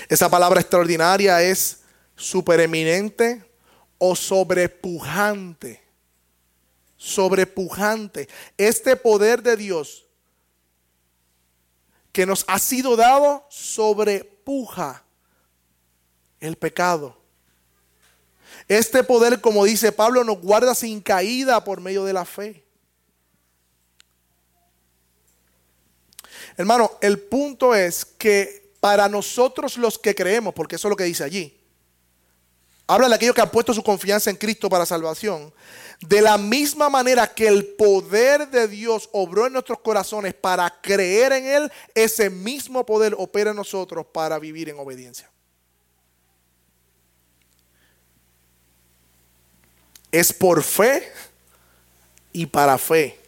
[0.09, 1.81] Esa palabra extraordinaria es
[2.15, 3.45] supereminente
[3.99, 5.83] o sobrepujante.
[6.97, 8.27] Sobrepujante.
[8.57, 10.07] Este poder de Dios
[12.11, 15.03] que nos ha sido dado sobrepuja
[16.39, 17.22] el pecado
[18.67, 22.63] este poder, como dice Pablo, nos guarda sin caída por medio de la fe.
[26.57, 31.05] Hermano, el punto es que para nosotros los que creemos, porque eso es lo que
[31.05, 31.57] dice allí,
[32.85, 35.53] habla de aquellos que han puesto su confianza en Cristo para salvación,
[36.01, 41.31] de la misma manera que el poder de Dios obró en nuestros corazones para creer
[41.31, 45.32] en Él, ese mismo poder opera en nosotros para vivir en obediencia.
[50.13, 51.11] Es por fe
[52.31, 53.19] y para fe.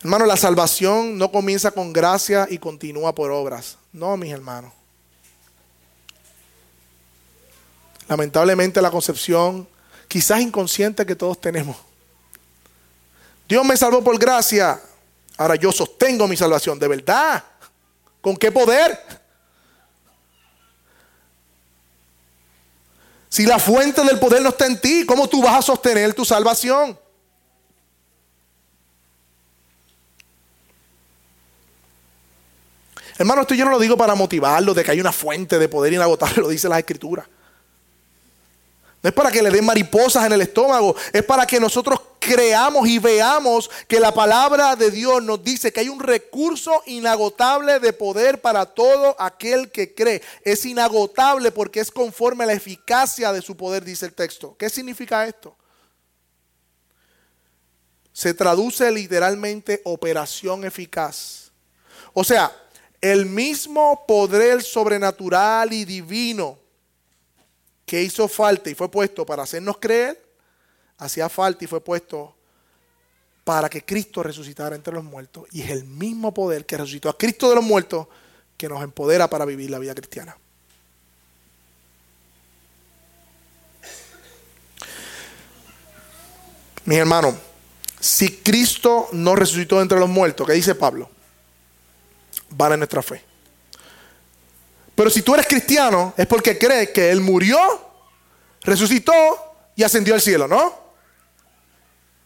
[0.00, 3.76] Hermano, la salvación no comienza con gracia y continúa por obras.
[3.92, 4.72] No, mis hermanos.
[8.06, 9.68] Lamentablemente la concepción,
[10.06, 11.76] quizás inconsciente que todos tenemos.
[13.48, 14.80] Dios me salvó por gracia.
[15.36, 16.78] Ahora yo sostengo mi salvación.
[16.78, 17.42] ¿De verdad?
[18.20, 19.00] ¿Con qué poder?
[23.32, 26.22] Si la fuente del poder no está en ti, ¿cómo tú vas a sostener tu
[26.22, 26.98] salvación?
[33.16, 35.94] Hermano, esto yo no lo digo para motivarlo de que hay una fuente de poder
[35.94, 37.26] inagotable, lo dice la escritura.
[39.02, 42.88] No es para que le den mariposas en el estómago, es para que nosotros creamos
[42.88, 47.92] y veamos que la palabra de Dios nos dice que hay un recurso inagotable de
[47.92, 50.22] poder para todo aquel que cree.
[50.42, 54.56] Es inagotable porque es conforme a la eficacia de su poder, dice el texto.
[54.56, 55.56] ¿Qué significa esto?
[58.12, 61.50] Se traduce literalmente operación eficaz.
[62.12, 62.52] O sea,
[63.00, 66.58] el mismo poder sobrenatural y divino
[67.84, 70.31] que hizo falta y fue puesto para hacernos creer,
[71.04, 72.34] hacía falta y fue puesto
[73.44, 75.46] para que Cristo resucitara entre los muertos.
[75.50, 78.06] Y es el mismo poder que resucitó a Cristo de los muertos
[78.56, 80.36] que nos empodera para vivir la vida cristiana.
[86.84, 87.34] Mis hermanos,
[87.98, 91.10] si Cristo no resucitó entre los muertos, ¿qué dice Pablo?
[92.50, 93.22] Vale nuestra fe.
[94.94, 97.58] Pero si tú eres cristiano, es porque crees que Él murió,
[98.62, 99.12] resucitó
[99.74, 100.81] y ascendió al cielo, ¿no?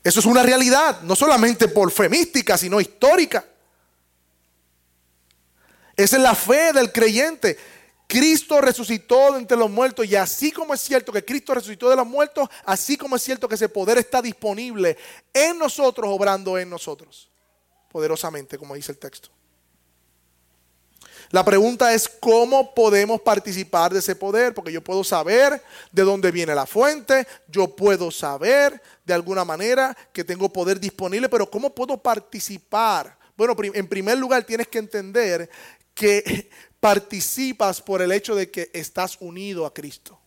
[0.06, 3.44] Eso es una realidad, no solamente por fe mística, sino histórica.
[5.96, 7.58] Esa es la fe del creyente.
[8.06, 11.96] Cristo resucitó de entre los muertos y así como es cierto que Cristo resucitó de
[11.96, 14.96] los muertos, así como es cierto que ese poder está disponible
[15.34, 17.28] en nosotros, obrando en nosotros,
[17.90, 19.30] poderosamente, como dice el texto.
[21.30, 25.60] La pregunta es cómo podemos participar de ese poder, porque yo puedo saber
[25.90, 31.28] de dónde viene la fuente, yo puedo saber de alguna manera que tengo poder disponible,
[31.28, 33.18] pero ¿cómo puedo participar?
[33.36, 35.50] Bueno, en primer lugar tienes que entender
[35.94, 36.48] que
[36.80, 40.18] participas por el hecho de que estás unido a Cristo.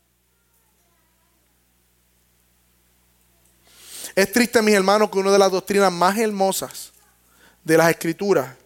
[4.15, 6.91] Es triste, mis hermanos, que una de las doctrinas más hermosas
[7.63, 8.58] de las Escrituras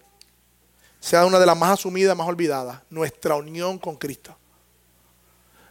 [1.03, 4.37] sea una de las más asumidas, más olvidadas, nuestra unión con Cristo.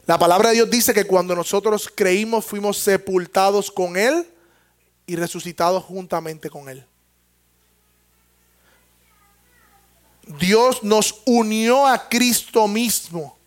[0.05, 4.31] La palabra de Dios dice que cuando nosotros creímos fuimos sepultados con Él
[5.07, 6.85] y resucitados juntamente con Él.
[10.39, 13.39] Dios nos unió a Cristo mismo.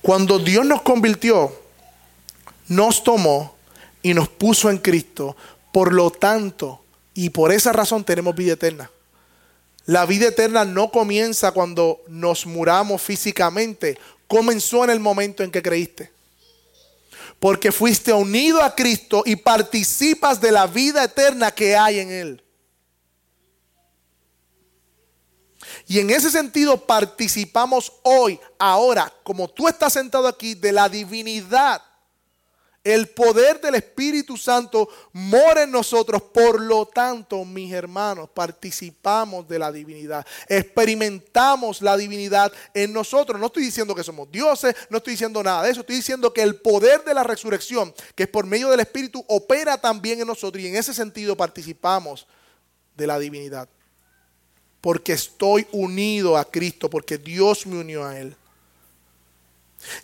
[0.00, 1.54] Cuando Dios nos convirtió,
[2.68, 3.54] nos tomó
[4.02, 5.36] y nos puso en Cristo
[5.76, 8.90] por lo tanto, y por esa razón tenemos vida eterna.
[9.84, 15.60] La vida eterna no comienza cuando nos muramos físicamente, comenzó en el momento en que
[15.60, 16.10] creíste.
[17.38, 22.42] Porque fuiste unido a Cristo y participas de la vida eterna que hay en Él.
[25.86, 31.82] Y en ese sentido participamos hoy, ahora, como tú estás sentado aquí, de la divinidad
[32.86, 36.22] el poder del Espíritu Santo mora en nosotros.
[36.22, 40.24] Por lo tanto, mis hermanos, participamos de la divinidad.
[40.48, 43.40] Experimentamos la divinidad en nosotros.
[43.40, 45.80] No estoy diciendo que somos dioses, no estoy diciendo nada de eso.
[45.80, 49.76] Estoy diciendo que el poder de la resurrección, que es por medio del Espíritu, opera
[49.78, 50.62] también en nosotros.
[50.62, 52.28] Y en ese sentido participamos
[52.96, 53.68] de la divinidad.
[54.80, 58.36] Porque estoy unido a Cristo, porque Dios me unió a Él.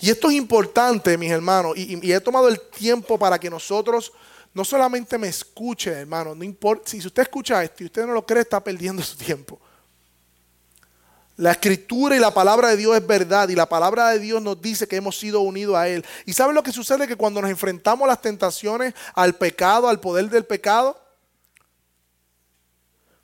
[0.01, 4.13] Y esto es importante, mis hermanos, y, he tomado el tiempo para que nosotros
[4.55, 8.27] no solamente me escuchen, hermano, no importa, si usted escucha esto y usted no lo
[8.27, 9.59] cree, está perdiendo su tiempo.
[11.37, 14.61] La escritura y la palabra de Dios es verdad y la palabra de Dios nos
[14.61, 16.05] dice que hemos sido unidos a Él.
[16.27, 17.09] ¿Y saben lo que sucede?
[17.09, 21.01] Que cuando nos enfrentamos a las tentaciones, al pecado, al poder del pecado,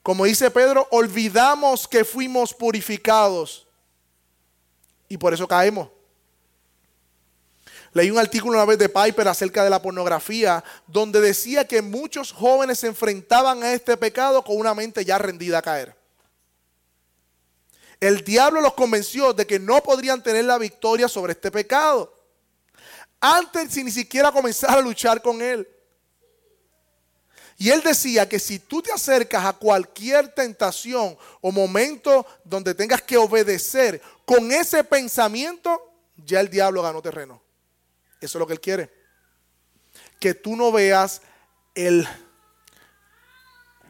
[0.03, 3.67] como dice Pedro, olvidamos que fuimos purificados
[5.07, 5.91] y por eso caemos.
[7.93, 12.33] Leí un artículo una vez de Piper acerca de la pornografía, donde decía que muchos
[12.33, 15.97] jóvenes se enfrentaban a este pecado con una mente ya rendida a caer.
[18.01, 22.15] El diablo los convenció de que no podrían tener la victoria sobre este pecado.
[23.21, 25.69] Antes sin ni siquiera comenzar a luchar con él.
[27.57, 33.03] Y él decía que si tú te acercas a cualquier tentación o momento donde tengas
[33.03, 37.43] que obedecer con ese pensamiento, ya el diablo ganó terreno.
[38.21, 38.93] Eso es lo que Él quiere.
[40.19, 41.23] Que tú no veas
[41.75, 42.07] el,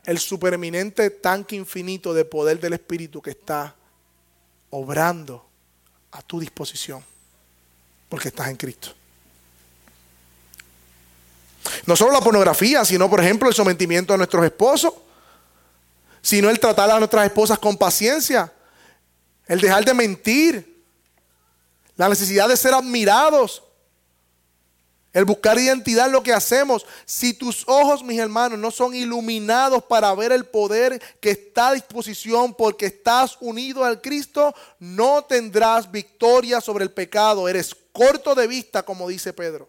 [0.04, 3.74] el supereminente tanque infinito de poder del Espíritu que está
[4.70, 5.48] obrando
[6.12, 7.04] a tu disposición.
[8.08, 8.94] Porque estás en Cristo.
[11.86, 14.94] No solo la pornografía, sino por ejemplo el sometimiento a nuestros esposos,
[16.22, 18.52] sino el tratar a nuestras esposas con paciencia,
[19.46, 20.84] el dejar de mentir,
[21.96, 23.62] la necesidad de ser admirados,
[25.18, 26.86] el buscar identidad en lo que hacemos.
[27.04, 31.72] Si tus ojos, mis hermanos, no son iluminados para ver el poder que está a
[31.72, 37.48] disposición porque estás unido al Cristo, no tendrás victoria sobre el pecado.
[37.48, 39.68] Eres corto de vista, como dice Pedro.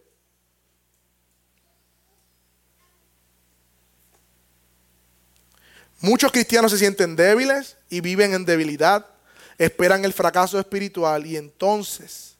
[5.99, 9.07] Muchos cristianos se sienten débiles y viven en debilidad,
[9.57, 12.35] esperan el fracaso espiritual y entonces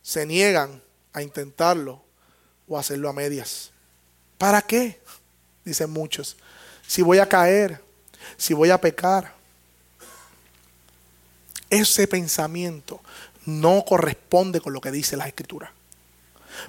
[0.00, 0.80] se niegan
[1.12, 2.03] a intentarlo
[2.68, 3.70] o hacerlo a medias.
[4.38, 5.00] ¿Para qué?
[5.64, 6.36] Dicen muchos.
[6.86, 7.80] Si voy a caer,
[8.36, 9.34] si voy a pecar.
[11.70, 13.00] ese pensamiento
[13.46, 15.72] no corresponde con lo que dice la Escritura.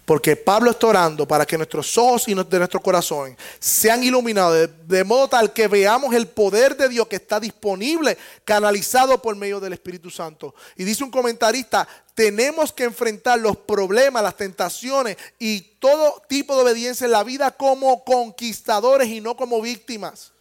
[0.06, 5.04] Porque Pablo está orando para que nuestros ojos y de nuestro corazón sean iluminados de,
[5.04, 9.74] modo tal que veamos el poder de Dios que está disponible, canalizado por medio del
[9.74, 10.54] Espíritu Santo.
[10.76, 16.64] Y dice un comentarista, tenemos que enfrentar los problemas, las tentaciones y todo tipo de
[16.64, 20.32] obediencia en la vida como conquistadores y no como víctimas.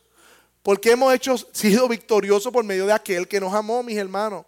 [0.63, 4.47] Porque hemos hecho, sido victoriosos por medio de aquel que nos amó, mis hermanos.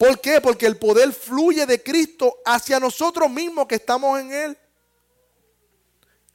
[0.00, 0.40] ¿Por qué?
[0.40, 4.58] Porque el poder fluye de Cristo hacia nosotros mismos que estamos en Él.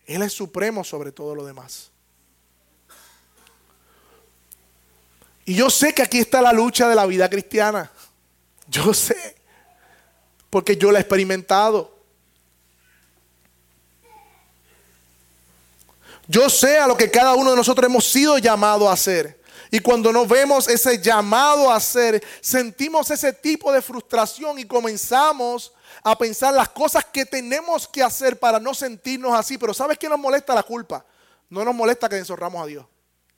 [0.06, 1.90] Él es supremo sobre todo lo demás.
[5.46, 7.92] Y yo sé que aquí está la lucha de la vida cristiana.
[8.68, 9.36] Yo sé.
[10.52, 11.98] Porque yo la he experimentado.
[16.28, 19.44] Yo sé a lo que cada uno de nosotros hemos sido llamados a hacer.
[19.72, 25.74] Y cuando nos vemos ese llamado a hacer, sentimos ese tipo de frustración y comenzamos
[26.04, 29.58] a pensar las cosas que tenemos que hacer para no sentirnos así.
[29.58, 31.06] Pero ¿sabes qué nos molesta la culpa?
[31.50, 32.86] No nos molesta que deshonramos a Dios.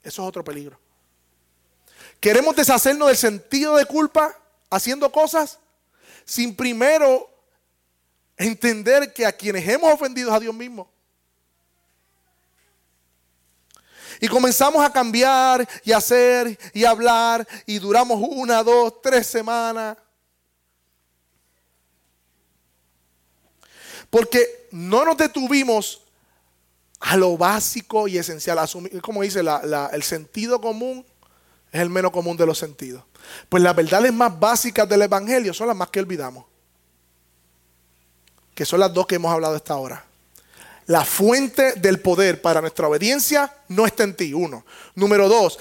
[0.02, 0.78] Eso es otro peligro.
[2.20, 4.36] Queremos deshacernos del sentido de culpa
[4.70, 5.58] haciendo cosas
[6.24, 7.30] sin primero
[8.36, 10.90] entender que a quienes hemos ofendido a Dios mismo
[14.20, 19.96] Y comenzamos a cambiar y hacer y hablar y duramos una, dos, tres semanas.
[24.10, 26.02] Porque no nos detuvimos
[27.00, 28.58] a lo básico y esencial.
[29.02, 29.40] Como dice,
[29.92, 31.04] el sentido común
[31.70, 33.04] es el menos común de los sentidos.
[33.48, 36.46] Pues las verdades más básicas del Evangelio son las más que olvidamos.
[38.54, 40.07] Que son las dos que hemos hablado hasta ahora.
[40.88, 44.64] La fuente del poder para nuestra obediencia no está en ti, uno.
[44.94, 45.58] Número dos,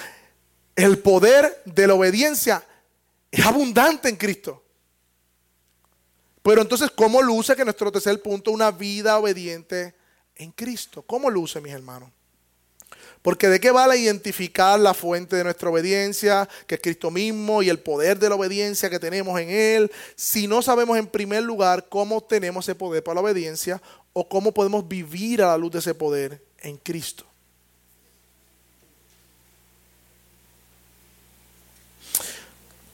[0.74, 2.64] el poder de la obediencia
[3.30, 4.64] es abundante en Cristo.
[6.42, 9.96] Pero entonces, ¿cómo luce que nuestro tercer punto, una vida obediente
[10.34, 11.02] en Cristo?
[11.02, 12.10] ¿Cómo luce, mis hermanos?
[13.22, 17.68] Porque de qué vale identificar la fuente de nuestra obediencia, que es Cristo mismo, y
[17.68, 21.90] el poder de la obediencia que tenemos en Él, si no sabemos en primer lugar
[21.90, 23.82] cómo tenemos ese poder para la obediencia
[24.20, 27.24] o cómo podemos vivir a la luz de ese poder en Cristo.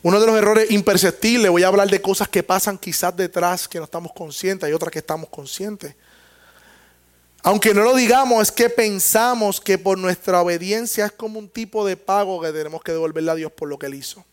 [0.01, 3.77] Uno de los errores imperceptibles, voy a hablar de cosas que pasan quizás detrás que
[3.77, 5.95] no estamos conscientes, hay otras que estamos conscientes.
[7.41, 11.85] Aunque no lo digamos, es que pensamos que por nuestra obediencia es como un tipo
[11.85, 14.25] de pago que tenemos que devolverle a Dios por lo que Él hizo.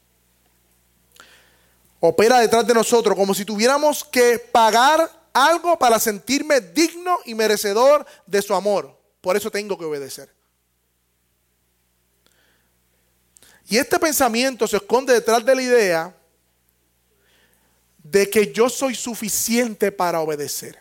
[2.01, 8.07] Opera detrás de nosotros como si tuviéramos que pagar algo para sentirme digno y merecedor
[8.26, 8.97] de su amor.
[9.20, 10.33] Por eso tengo que obedecer.
[13.68, 16.16] Y este pensamiento se esconde detrás de la idea
[18.03, 20.81] de que yo soy suficiente para obedecer.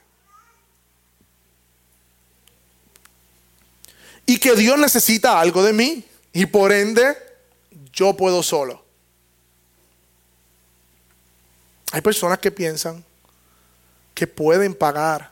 [4.29, 7.17] y que Dios necesita algo de mí y por ende
[7.91, 8.85] yo puedo solo.
[11.91, 13.03] Hay personas que piensan
[14.19, 15.31] que pueden pagar,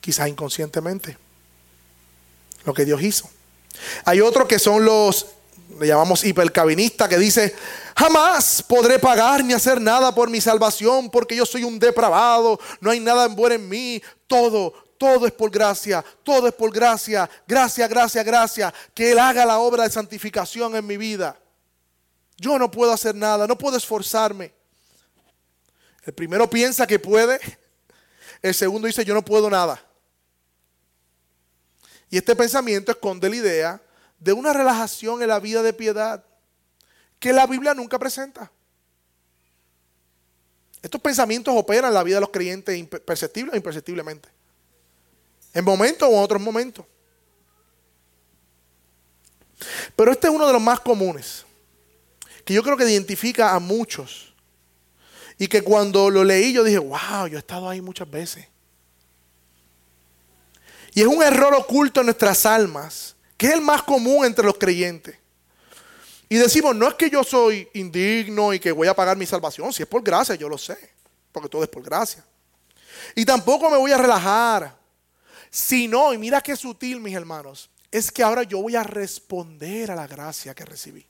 [0.00, 1.16] quizás inconscientemente,
[2.64, 3.30] lo que Dios hizo.
[4.04, 5.28] Hay otros que son los,
[5.78, 7.54] le llamamos hipercabinistas, que dice,
[7.96, 12.90] jamás podré pagar ni hacer nada por mi salvación porque yo soy un depravado, no
[12.90, 17.30] hay nada en bueno en mí, todo, todo es por gracia, todo es por gracia,
[17.46, 21.38] gracia, gracia, gracia, que Él haga la obra de santificación en mi vida.
[22.38, 24.58] Yo no puedo hacer nada, no puedo esforzarme.
[26.02, 27.38] El primero piensa que puede,
[28.42, 29.82] el segundo dice yo no puedo nada.
[32.10, 33.82] Y este pensamiento esconde la idea
[34.18, 36.24] de una relajación en la vida de piedad
[37.18, 38.50] que la Biblia nunca presenta.
[40.82, 44.28] Estos pensamientos operan en la vida de los creyentes perceptible o imperceptiblemente.
[45.52, 46.86] En momentos o en otros momentos.
[49.94, 51.44] Pero este es uno de los más comunes,
[52.44, 54.29] que yo creo que identifica a muchos.
[55.40, 58.46] Y que cuando lo leí yo dije, wow, yo he estado ahí muchas veces.
[60.92, 64.58] Y es un error oculto en nuestras almas, que es el más común entre los
[64.58, 65.16] creyentes.
[66.28, 69.72] Y decimos, no es que yo soy indigno y que voy a pagar mi salvación,
[69.72, 70.76] si es por gracia, yo lo sé,
[71.32, 72.22] porque todo es por gracia.
[73.14, 74.76] Y tampoco me voy a relajar,
[75.48, 79.90] si no, y mira qué sutil, mis hermanos, es que ahora yo voy a responder
[79.90, 81.06] a la gracia que recibí.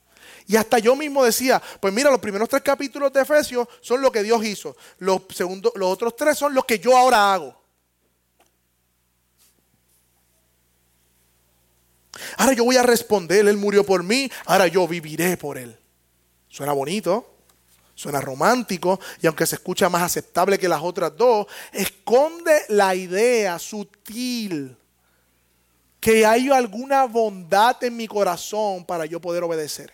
[0.47, 4.11] Y hasta yo mismo decía, pues mira, los primeros tres capítulos de Efesios son lo
[4.11, 4.75] que Dios hizo.
[4.99, 7.61] Los, los otros tres son lo que yo ahora hago.
[12.37, 15.77] Ahora yo voy a responder, Él murió por mí, ahora yo viviré por Él.
[16.49, 17.31] Suena bonito,
[17.95, 23.59] suena romántico y aunque se escucha más aceptable que las otras dos, esconde la idea
[23.59, 24.75] sutil
[25.99, 29.93] que hay alguna bondad en mi corazón para yo poder obedecer.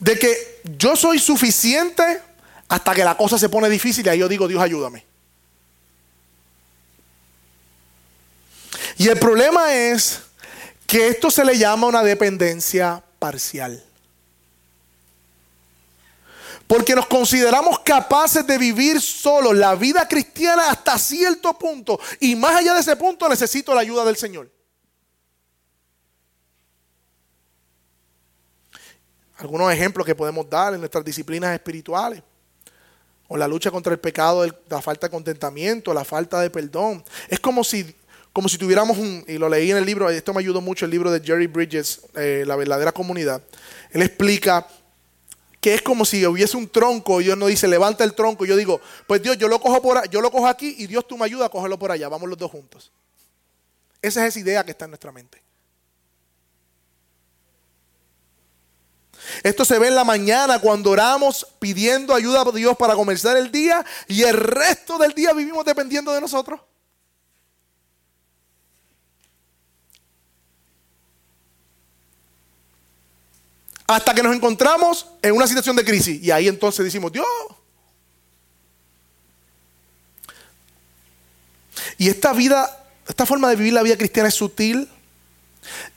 [0.00, 2.20] De que yo soy suficiente
[2.68, 5.04] hasta que la cosa se pone difícil y ahí yo digo, Dios ayúdame.
[8.96, 10.20] Y el problema es
[10.86, 13.82] que esto se le llama una dependencia parcial.
[16.66, 21.98] Porque nos consideramos capaces de vivir solo la vida cristiana hasta cierto punto.
[22.20, 24.50] Y más allá de ese punto necesito la ayuda del Señor.
[29.40, 32.22] Algunos ejemplos que podemos dar en nuestras disciplinas espirituales.
[33.26, 37.02] O la lucha contra el pecado, la falta de contentamiento, la falta de perdón.
[37.28, 37.94] Es como si,
[38.32, 40.90] como si tuviéramos un, y lo leí en el libro, esto me ayudó mucho, el
[40.90, 43.42] libro de Jerry Bridges, eh, La verdadera comunidad.
[43.92, 44.66] Él explica
[45.60, 48.44] que es como si hubiese un tronco y Dios nos dice, levanta el tronco.
[48.44, 51.06] Y yo digo, pues Dios, yo lo cojo por yo lo cojo aquí y Dios
[51.06, 52.08] tú me ayudas a cogerlo por allá.
[52.08, 52.90] Vamos los dos juntos.
[54.02, 55.40] Esa es esa idea que está en nuestra mente.
[59.42, 63.50] Esto se ve en la mañana cuando oramos pidiendo ayuda a Dios para comenzar el
[63.50, 66.60] día y el resto del día vivimos dependiendo de nosotros.
[73.94, 76.22] hasta que nos encontramos en una situación de crisis.
[76.22, 77.26] Y ahí entonces decimos, Dios.
[81.98, 84.88] Y esta vida, esta forma de vivir la vida cristiana es sutil.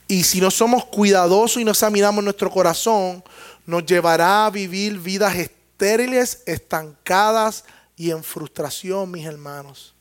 [0.06, 3.24] Y si no somos cuidadosos y no examinamos nuestro corazón,
[3.66, 7.64] nos llevará a vivir vidas estériles, estancadas
[7.96, 9.94] y en frustración, mis hermanos.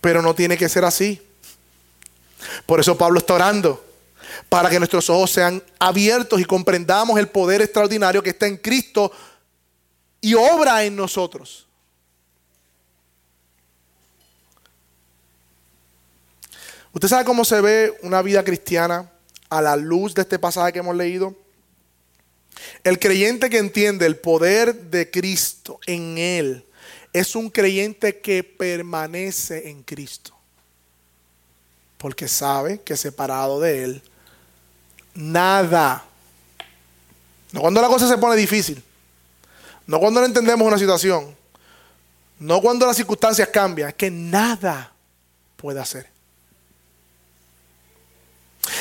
[0.00, 1.22] Pero no tiene que ser así.
[2.66, 3.84] Por eso Pablo está orando
[4.48, 9.12] para que nuestros ojos sean abiertos y comprendamos el poder extraordinario que está en Cristo
[10.20, 11.66] y obra en nosotros.
[16.92, 19.10] ¿Usted sabe cómo se ve una vida cristiana
[19.48, 21.36] a la luz de este pasaje que hemos leído?
[22.82, 26.66] El creyente que entiende el poder de Cristo en él
[27.12, 30.36] es un creyente que permanece en Cristo.
[31.96, 34.02] Porque sabe que separado de él
[35.14, 36.04] nada.
[37.52, 38.82] No cuando la cosa se pone difícil.
[39.86, 41.36] No cuando no entendemos una situación.
[42.38, 43.90] No cuando las circunstancias cambian.
[43.90, 44.92] Es que nada
[45.56, 46.08] puede hacer.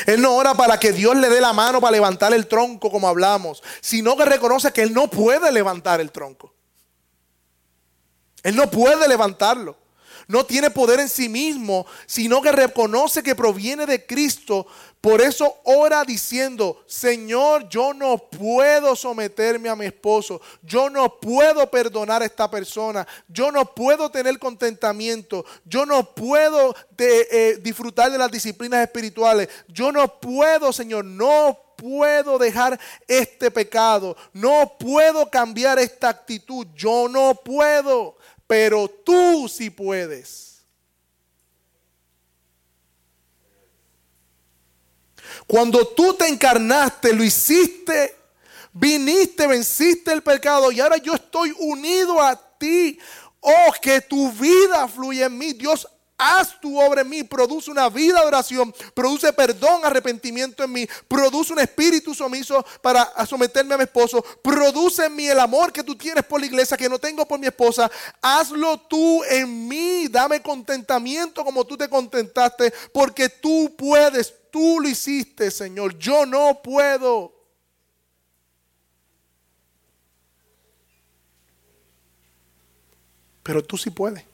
[0.06, 3.08] Él no ora para que Dios le dé la mano para levantar el tronco como
[3.08, 6.54] hablamos, sino que reconoce que Él no puede levantar el tronco.
[8.44, 9.78] Él no puede levantarlo
[10.30, 14.68] no tiene poder en sí mismo, sino que reconoce que proviene de Cristo.
[15.02, 21.70] Por eso ora diciendo, Señor, yo no puedo someterme a mi esposo, yo no puedo
[21.72, 28.20] perdonar a esta persona, yo no puedo tener contentamiento, yo no puedo eh, disfrutar de
[28.20, 35.80] las disciplinas espirituales, yo no puedo, Señor, no puedo dejar este pecado, no puedo cambiar
[35.80, 38.18] esta actitud, yo no puedo
[38.50, 40.64] pero tú sí puedes.
[45.46, 48.16] Cuando tú te encarnaste, lo hiciste,
[48.74, 52.98] viniste, venciste el pecado y ahora yo estoy unido a ti.
[53.40, 55.54] Oh, que tu vida fluye en mí.
[55.54, 55.88] Dios
[56.20, 60.88] haz tu obra en mí, produce una vida de oración, produce perdón, arrepentimiento en mí,
[61.08, 65.84] produce un espíritu sumiso para someterme a mi esposo, produce en mí el amor que
[65.84, 67.90] tú tienes por la iglesia, que no tengo por mi esposa,
[68.22, 74.90] hazlo tú en mí, dame contentamiento como tú te contentaste, porque tú puedes, tú lo
[74.90, 77.34] hiciste, Señor, yo no puedo.
[83.42, 84.29] Pero tú sí puedes.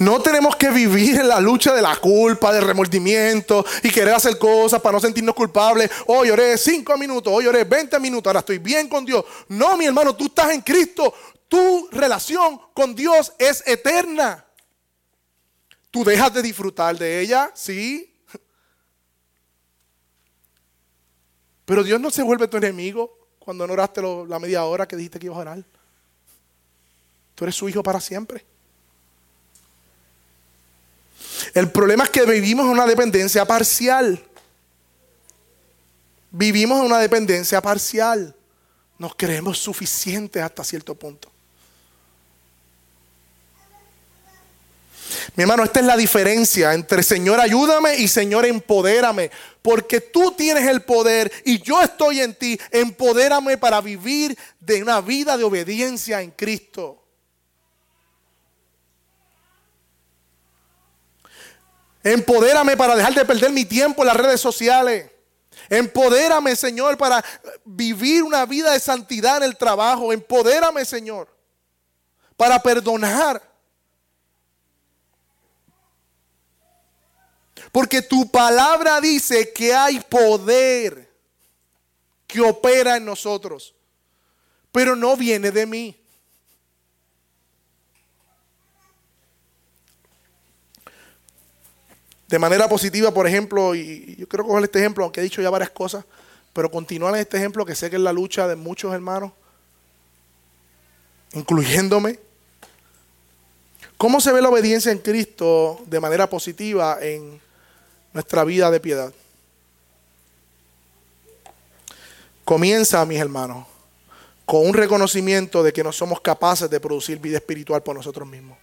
[0.00, 4.38] No tenemos que vivir en la lucha de la culpa, del remordimiento y querer hacer
[4.38, 5.90] cosas para no sentirnos culpables.
[6.06, 9.22] Hoy oré cinco minutos, hoy oré 20 minutos, ahora estoy bien con Dios.
[9.48, 11.12] No, mi hermano, tú estás en Cristo.
[11.48, 14.42] Tu relación con Dios es eterna.
[15.90, 18.10] Tú dejas de disfrutar de ella, sí.
[21.66, 25.18] Pero Dios no se vuelve tu enemigo cuando no oraste la media hora que dijiste
[25.18, 25.64] que ibas a orar.
[27.34, 28.46] Tú eres su hijo para siempre.
[31.54, 34.22] El problema es que vivimos en una dependencia parcial.
[36.30, 38.34] Vivimos en una dependencia parcial.
[38.98, 41.30] Nos creemos suficientes hasta cierto punto.
[45.36, 49.30] Mi hermano, esta es la diferencia entre Señor ayúdame y Señor empodérame.
[49.62, 52.58] Porque tú tienes el poder y yo estoy en ti.
[52.70, 56.99] Empodérame para vivir de una vida de obediencia en Cristo.
[62.02, 65.10] Empodérame para dejar de perder mi tiempo en las redes sociales.
[65.68, 67.24] Empodérame, Señor, para
[67.64, 70.12] vivir una vida de santidad en el trabajo.
[70.12, 71.28] Empodérame, Señor,
[72.36, 73.42] para perdonar.
[77.70, 81.08] Porque tu palabra dice que hay poder
[82.26, 83.74] que opera en nosotros,
[84.72, 85.99] pero no viene de mí.
[92.30, 95.50] De manera positiva, por ejemplo, y yo quiero coger este ejemplo, aunque he dicho ya
[95.50, 96.04] varias cosas,
[96.54, 99.32] pero continuar en este ejemplo que sé que es la lucha de muchos hermanos,
[101.34, 102.18] incluyéndome.
[103.98, 107.40] ¿Cómo se ve la obediencia en Cristo de manera positiva en
[108.12, 109.12] nuestra vida de piedad.
[112.44, 113.66] Comienza, mis hermanos,
[114.44, 118.58] con un reconocimiento de que no somos capaces de producir vida espiritual por nosotros mismos.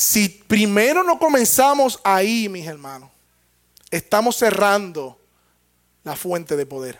[0.00, 3.10] Si primero no comenzamos ahí, mis hermanos,
[3.90, 5.18] estamos cerrando
[6.04, 6.98] la fuente de poder.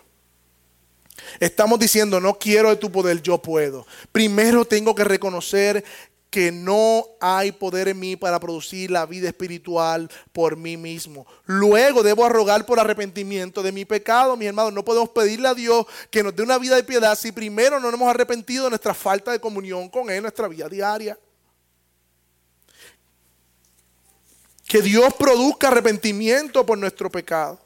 [1.41, 3.87] Estamos diciendo, no quiero de tu poder, yo puedo.
[4.13, 5.83] Primero tengo que reconocer
[6.29, 11.27] que no hay poder en mí para producir la vida espiritual por mí mismo.
[11.47, 14.75] Luego debo arrogar por arrepentimiento de mi pecado, mis hermanos.
[14.75, 17.87] No podemos pedirle a Dios que nos dé una vida de piedad si primero no
[17.87, 21.19] nos hemos arrepentido de nuestra falta de comunión con Él en nuestra vida diaria.
[24.71, 27.59] Que Dios produzca arrepentimiento por nuestro pecado.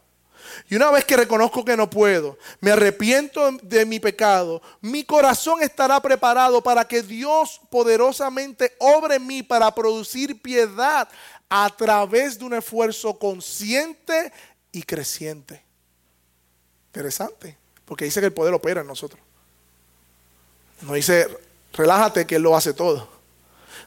[0.71, 5.63] Y una vez que reconozco que no puedo, me arrepiento de mi pecado, mi corazón
[5.63, 11.07] estará preparado para que Dios poderosamente obre en mí para producir piedad
[11.51, 14.33] a través de un esfuerzo consciente
[14.73, 15.63] y creciente.
[16.87, 19.21] Interesante, porque dice que el poder opera en nosotros.
[20.81, 21.29] No dice,
[21.75, 23.11] relájate que Él lo hace todo.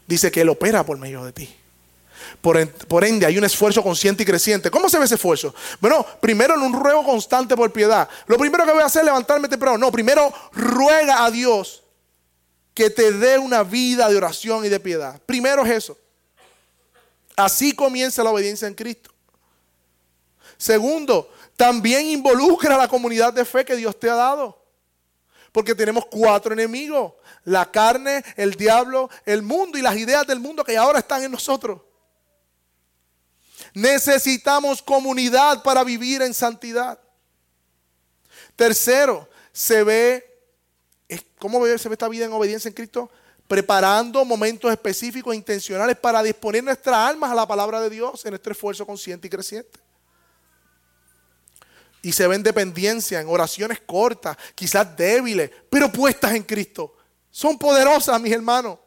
[0.05, 1.57] Dice que Él opera por medio de ti.
[2.41, 4.71] Por, ende, hay un esfuerzo consciente y creciente.
[4.71, 5.53] ¿Cómo se ve ese esfuerzo?
[5.79, 8.07] Bueno, primero en un ruego constante por piedad.
[8.27, 9.77] Lo primero que voy a hacer es levantarme temprano.
[9.77, 11.83] No, primero ruega a Dios
[12.73, 15.19] que te dé una vida de oración y de piedad.
[15.25, 15.97] Primero es eso.
[17.35, 19.11] Así comienza la obediencia en Cristo.
[20.57, 24.63] Segundo, también involucra a la comunidad de fe que Dios te ha dado.
[25.51, 27.13] Porque tenemos cuatro enemigos.
[27.45, 31.31] La carne, el diablo, el mundo y las ideas del mundo que ahora están en
[31.31, 31.81] nosotros.
[33.77, 36.99] Necesitamos comunidad para vivir en santidad.
[38.55, 40.25] Tercero, se ve,
[41.37, 43.07] ¿cómo se ve esta vida en obediencia en Cristo?
[43.47, 48.31] Preparando momentos específicos e intencionales para disponer nuestras almas a la palabra de Dios en
[48.31, 49.79] nuestro esfuerzo consciente y creciente.
[52.01, 56.97] Y se ve en dependencia, en oraciones cortas, quizás débiles, pero puestas en Cristo.
[57.29, 58.79] Son poderosas, mis hermanos.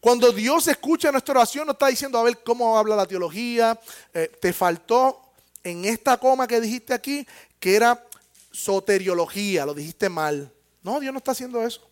[0.00, 3.78] Cuando Dios escucha nuestra oración, no está diciendo, a ver cómo habla la teología,
[4.14, 5.20] eh, te faltó
[5.62, 7.26] en esta coma que dijiste aquí,
[7.58, 8.02] que era
[8.50, 10.50] soteriología, lo dijiste mal.
[10.82, 11.86] No, Dios no está haciendo eso.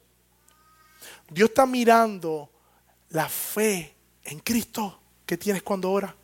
[1.29, 2.49] Dios está mirando
[3.11, 3.95] la fe
[4.25, 6.15] en Cristo que tienes cuando oras.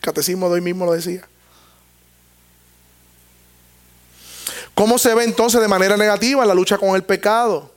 [0.00, 1.28] Catecismo de hoy mismo lo decía.
[4.74, 7.73] ¿Cómo se ve entonces de manera negativa la lucha con el pecado?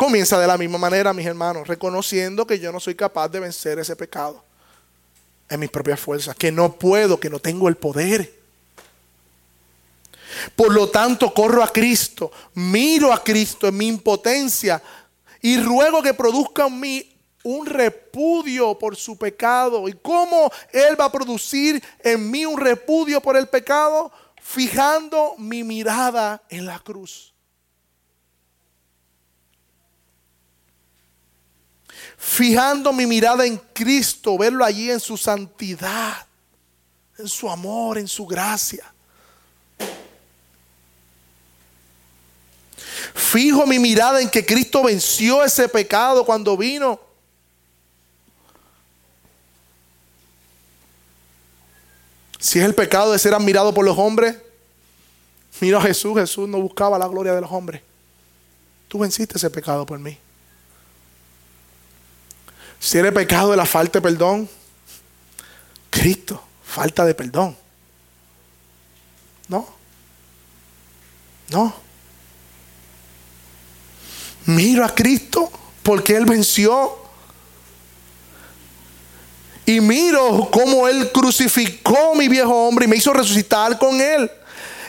[0.00, 3.78] Comienza de la misma manera, mis hermanos, reconociendo que yo no soy capaz de vencer
[3.78, 4.42] ese pecado
[5.46, 8.32] en mis propias fuerzas, que no puedo, que no tengo el poder.
[10.56, 14.82] Por lo tanto, corro a Cristo, miro a Cristo en mi impotencia
[15.42, 19.86] y ruego que produzca en mí un repudio por su pecado.
[19.86, 24.10] ¿Y cómo Él va a producir en mí un repudio por el pecado?
[24.40, 27.29] Fijando mi mirada en la cruz.
[32.20, 36.26] Fijando mi mirada en Cristo, verlo allí en su santidad,
[37.18, 38.92] en su amor, en su gracia.
[43.14, 47.00] Fijo mi mirada en que Cristo venció ese pecado cuando vino.
[52.38, 54.36] Si es el pecado de ser admirado por los hombres,
[55.60, 57.80] mira a Jesús, Jesús no buscaba la gloria de los hombres.
[58.88, 60.18] Tú venciste ese pecado por mí.
[62.80, 64.48] Si eres pecado de la falta de perdón,
[65.90, 67.56] Cristo, falta de perdón.
[69.48, 69.68] No.
[71.50, 71.74] No.
[74.46, 75.50] Miro a Cristo
[75.82, 76.96] Porque Él venció.
[79.66, 84.30] Y miro cómo Él crucificó mi viejo hombre y me hizo resucitar con Él.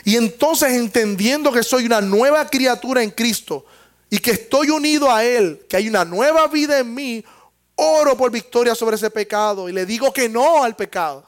[0.03, 3.65] Y entonces entendiendo que soy una nueva criatura en Cristo
[4.09, 7.23] y que estoy unido a Él, que hay una nueva vida en mí,
[7.81, 11.25] oro por victoria sobre ese pecado y le digo que no al pecado.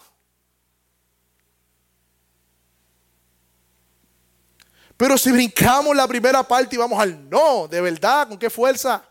[4.95, 9.03] Pero si brincamos la primera parte y vamos al no, de verdad, ¿con qué fuerza?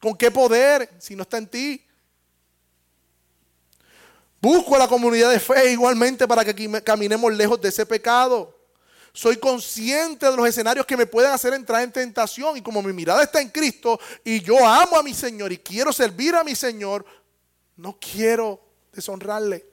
[0.00, 1.86] ¿Con qué poder si no está en ti?
[4.40, 8.58] Busco a la comunidad de fe igualmente para que caminemos lejos de ese pecado.
[9.12, 12.92] Soy consciente de los escenarios que me pueden hacer entrar en tentación y como mi
[12.92, 16.54] mirada está en Cristo y yo amo a mi Señor y quiero servir a mi
[16.54, 17.04] Señor,
[17.76, 18.60] no quiero
[18.92, 19.66] deshonrarle.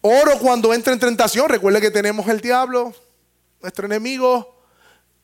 [0.00, 1.48] Oro cuando entra en tentación.
[1.48, 2.94] Recuerde que tenemos el diablo,
[3.60, 4.56] nuestro enemigo,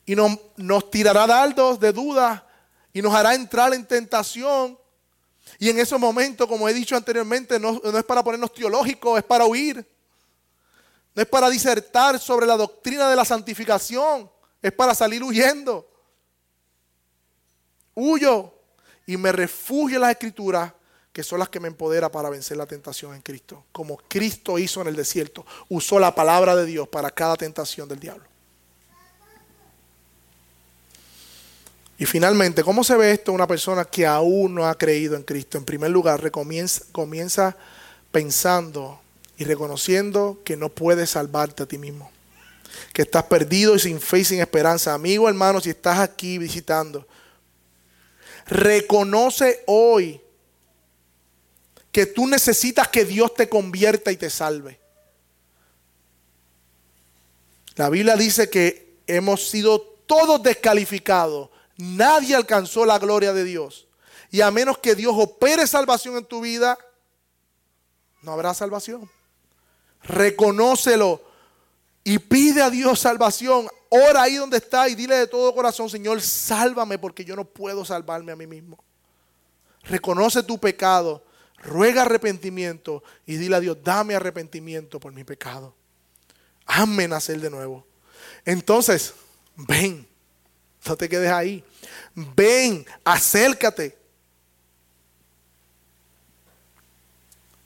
[0.05, 2.47] y nos, nos tirará dardos de duda
[2.93, 4.77] y nos hará entrar en tentación.
[5.57, 9.23] Y en esos momentos, como he dicho anteriormente, no, no, es para ponernos teológicos, es
[9.23, 9.87] para huir.
[11.15, 14.29] No es para disertar sobre la doctrina de la santificación,
[14.61, 15.89] es para salir huyendo.
[17.93, 18.53] Huyo
[19.07, 20.73] y me refugio en las escrituras
[21.13, 23.63] que son las que me empodera para vencer la tentación en Cristo.
[23.71, 28.01] Como Cristo hizo en el desierto, usó la palabra de Dios para cada tentación del
[28.01, 28.25] diablo.
[31.97, 35.57] Y finalmente, ¿cómo se ve esto una persona que aún no ha creído en Cristo?
[35.57, 37.55] En primer lugar, comienza, comienza
[38.11, 38.99] pensando
[39.37, 42.11] y reconociendo que no puedes salvarte a ti mismo.
[42.93, 44.93] Que estás perdido y sin fe y sin esperanza.
[44.93, 47.07] Amigo, hermano, si estás aquí visitando,
[48.47, 50.21] reconoce hoy
[51.91, 54.79] que tú necesitas que Dios te convierta y te salve.
[57.75, 61.49] La Biblia dice que hemos sido todos descalificados.
[61.77, 63.87] Nadie alcanzó la gloria de Dios.
[64.31, 66.77] Y a menos que Dios opere salvación en tu vida,
[68.21, 69.09] no habrá salvación.
[70.07, 71.21] Reconócelo
[72.03, 73.67] y pide a Dios salvación.
[73.89, 77.85] Ora ahí donde está y dile de todo corazón, Señor, sálvame porque yo no puedo
[77.85, 78.83] salvarme a mí mismo.
[79.83, 81.23] Reconoce tu pecado
[81.65, 85.73] ruega arrepentimiento y dile a Dios, dame arrepentimiento por mi pecado.
[86.65, 87.85] Hazme nacer de nuevo.
[88.45, 89.13] Entonces,
[89.55, 90.07] ven,
[90.85, 91.63] no te quedes ahí.
[92.13, 93.97] Ven, acércate.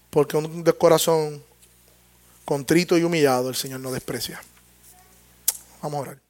[0.09, 1.43] Porque un corazón
[2.49, 4.41] contrito y humillado el Señor no desprecia.
[5.83, 6.28] Vamos a orar.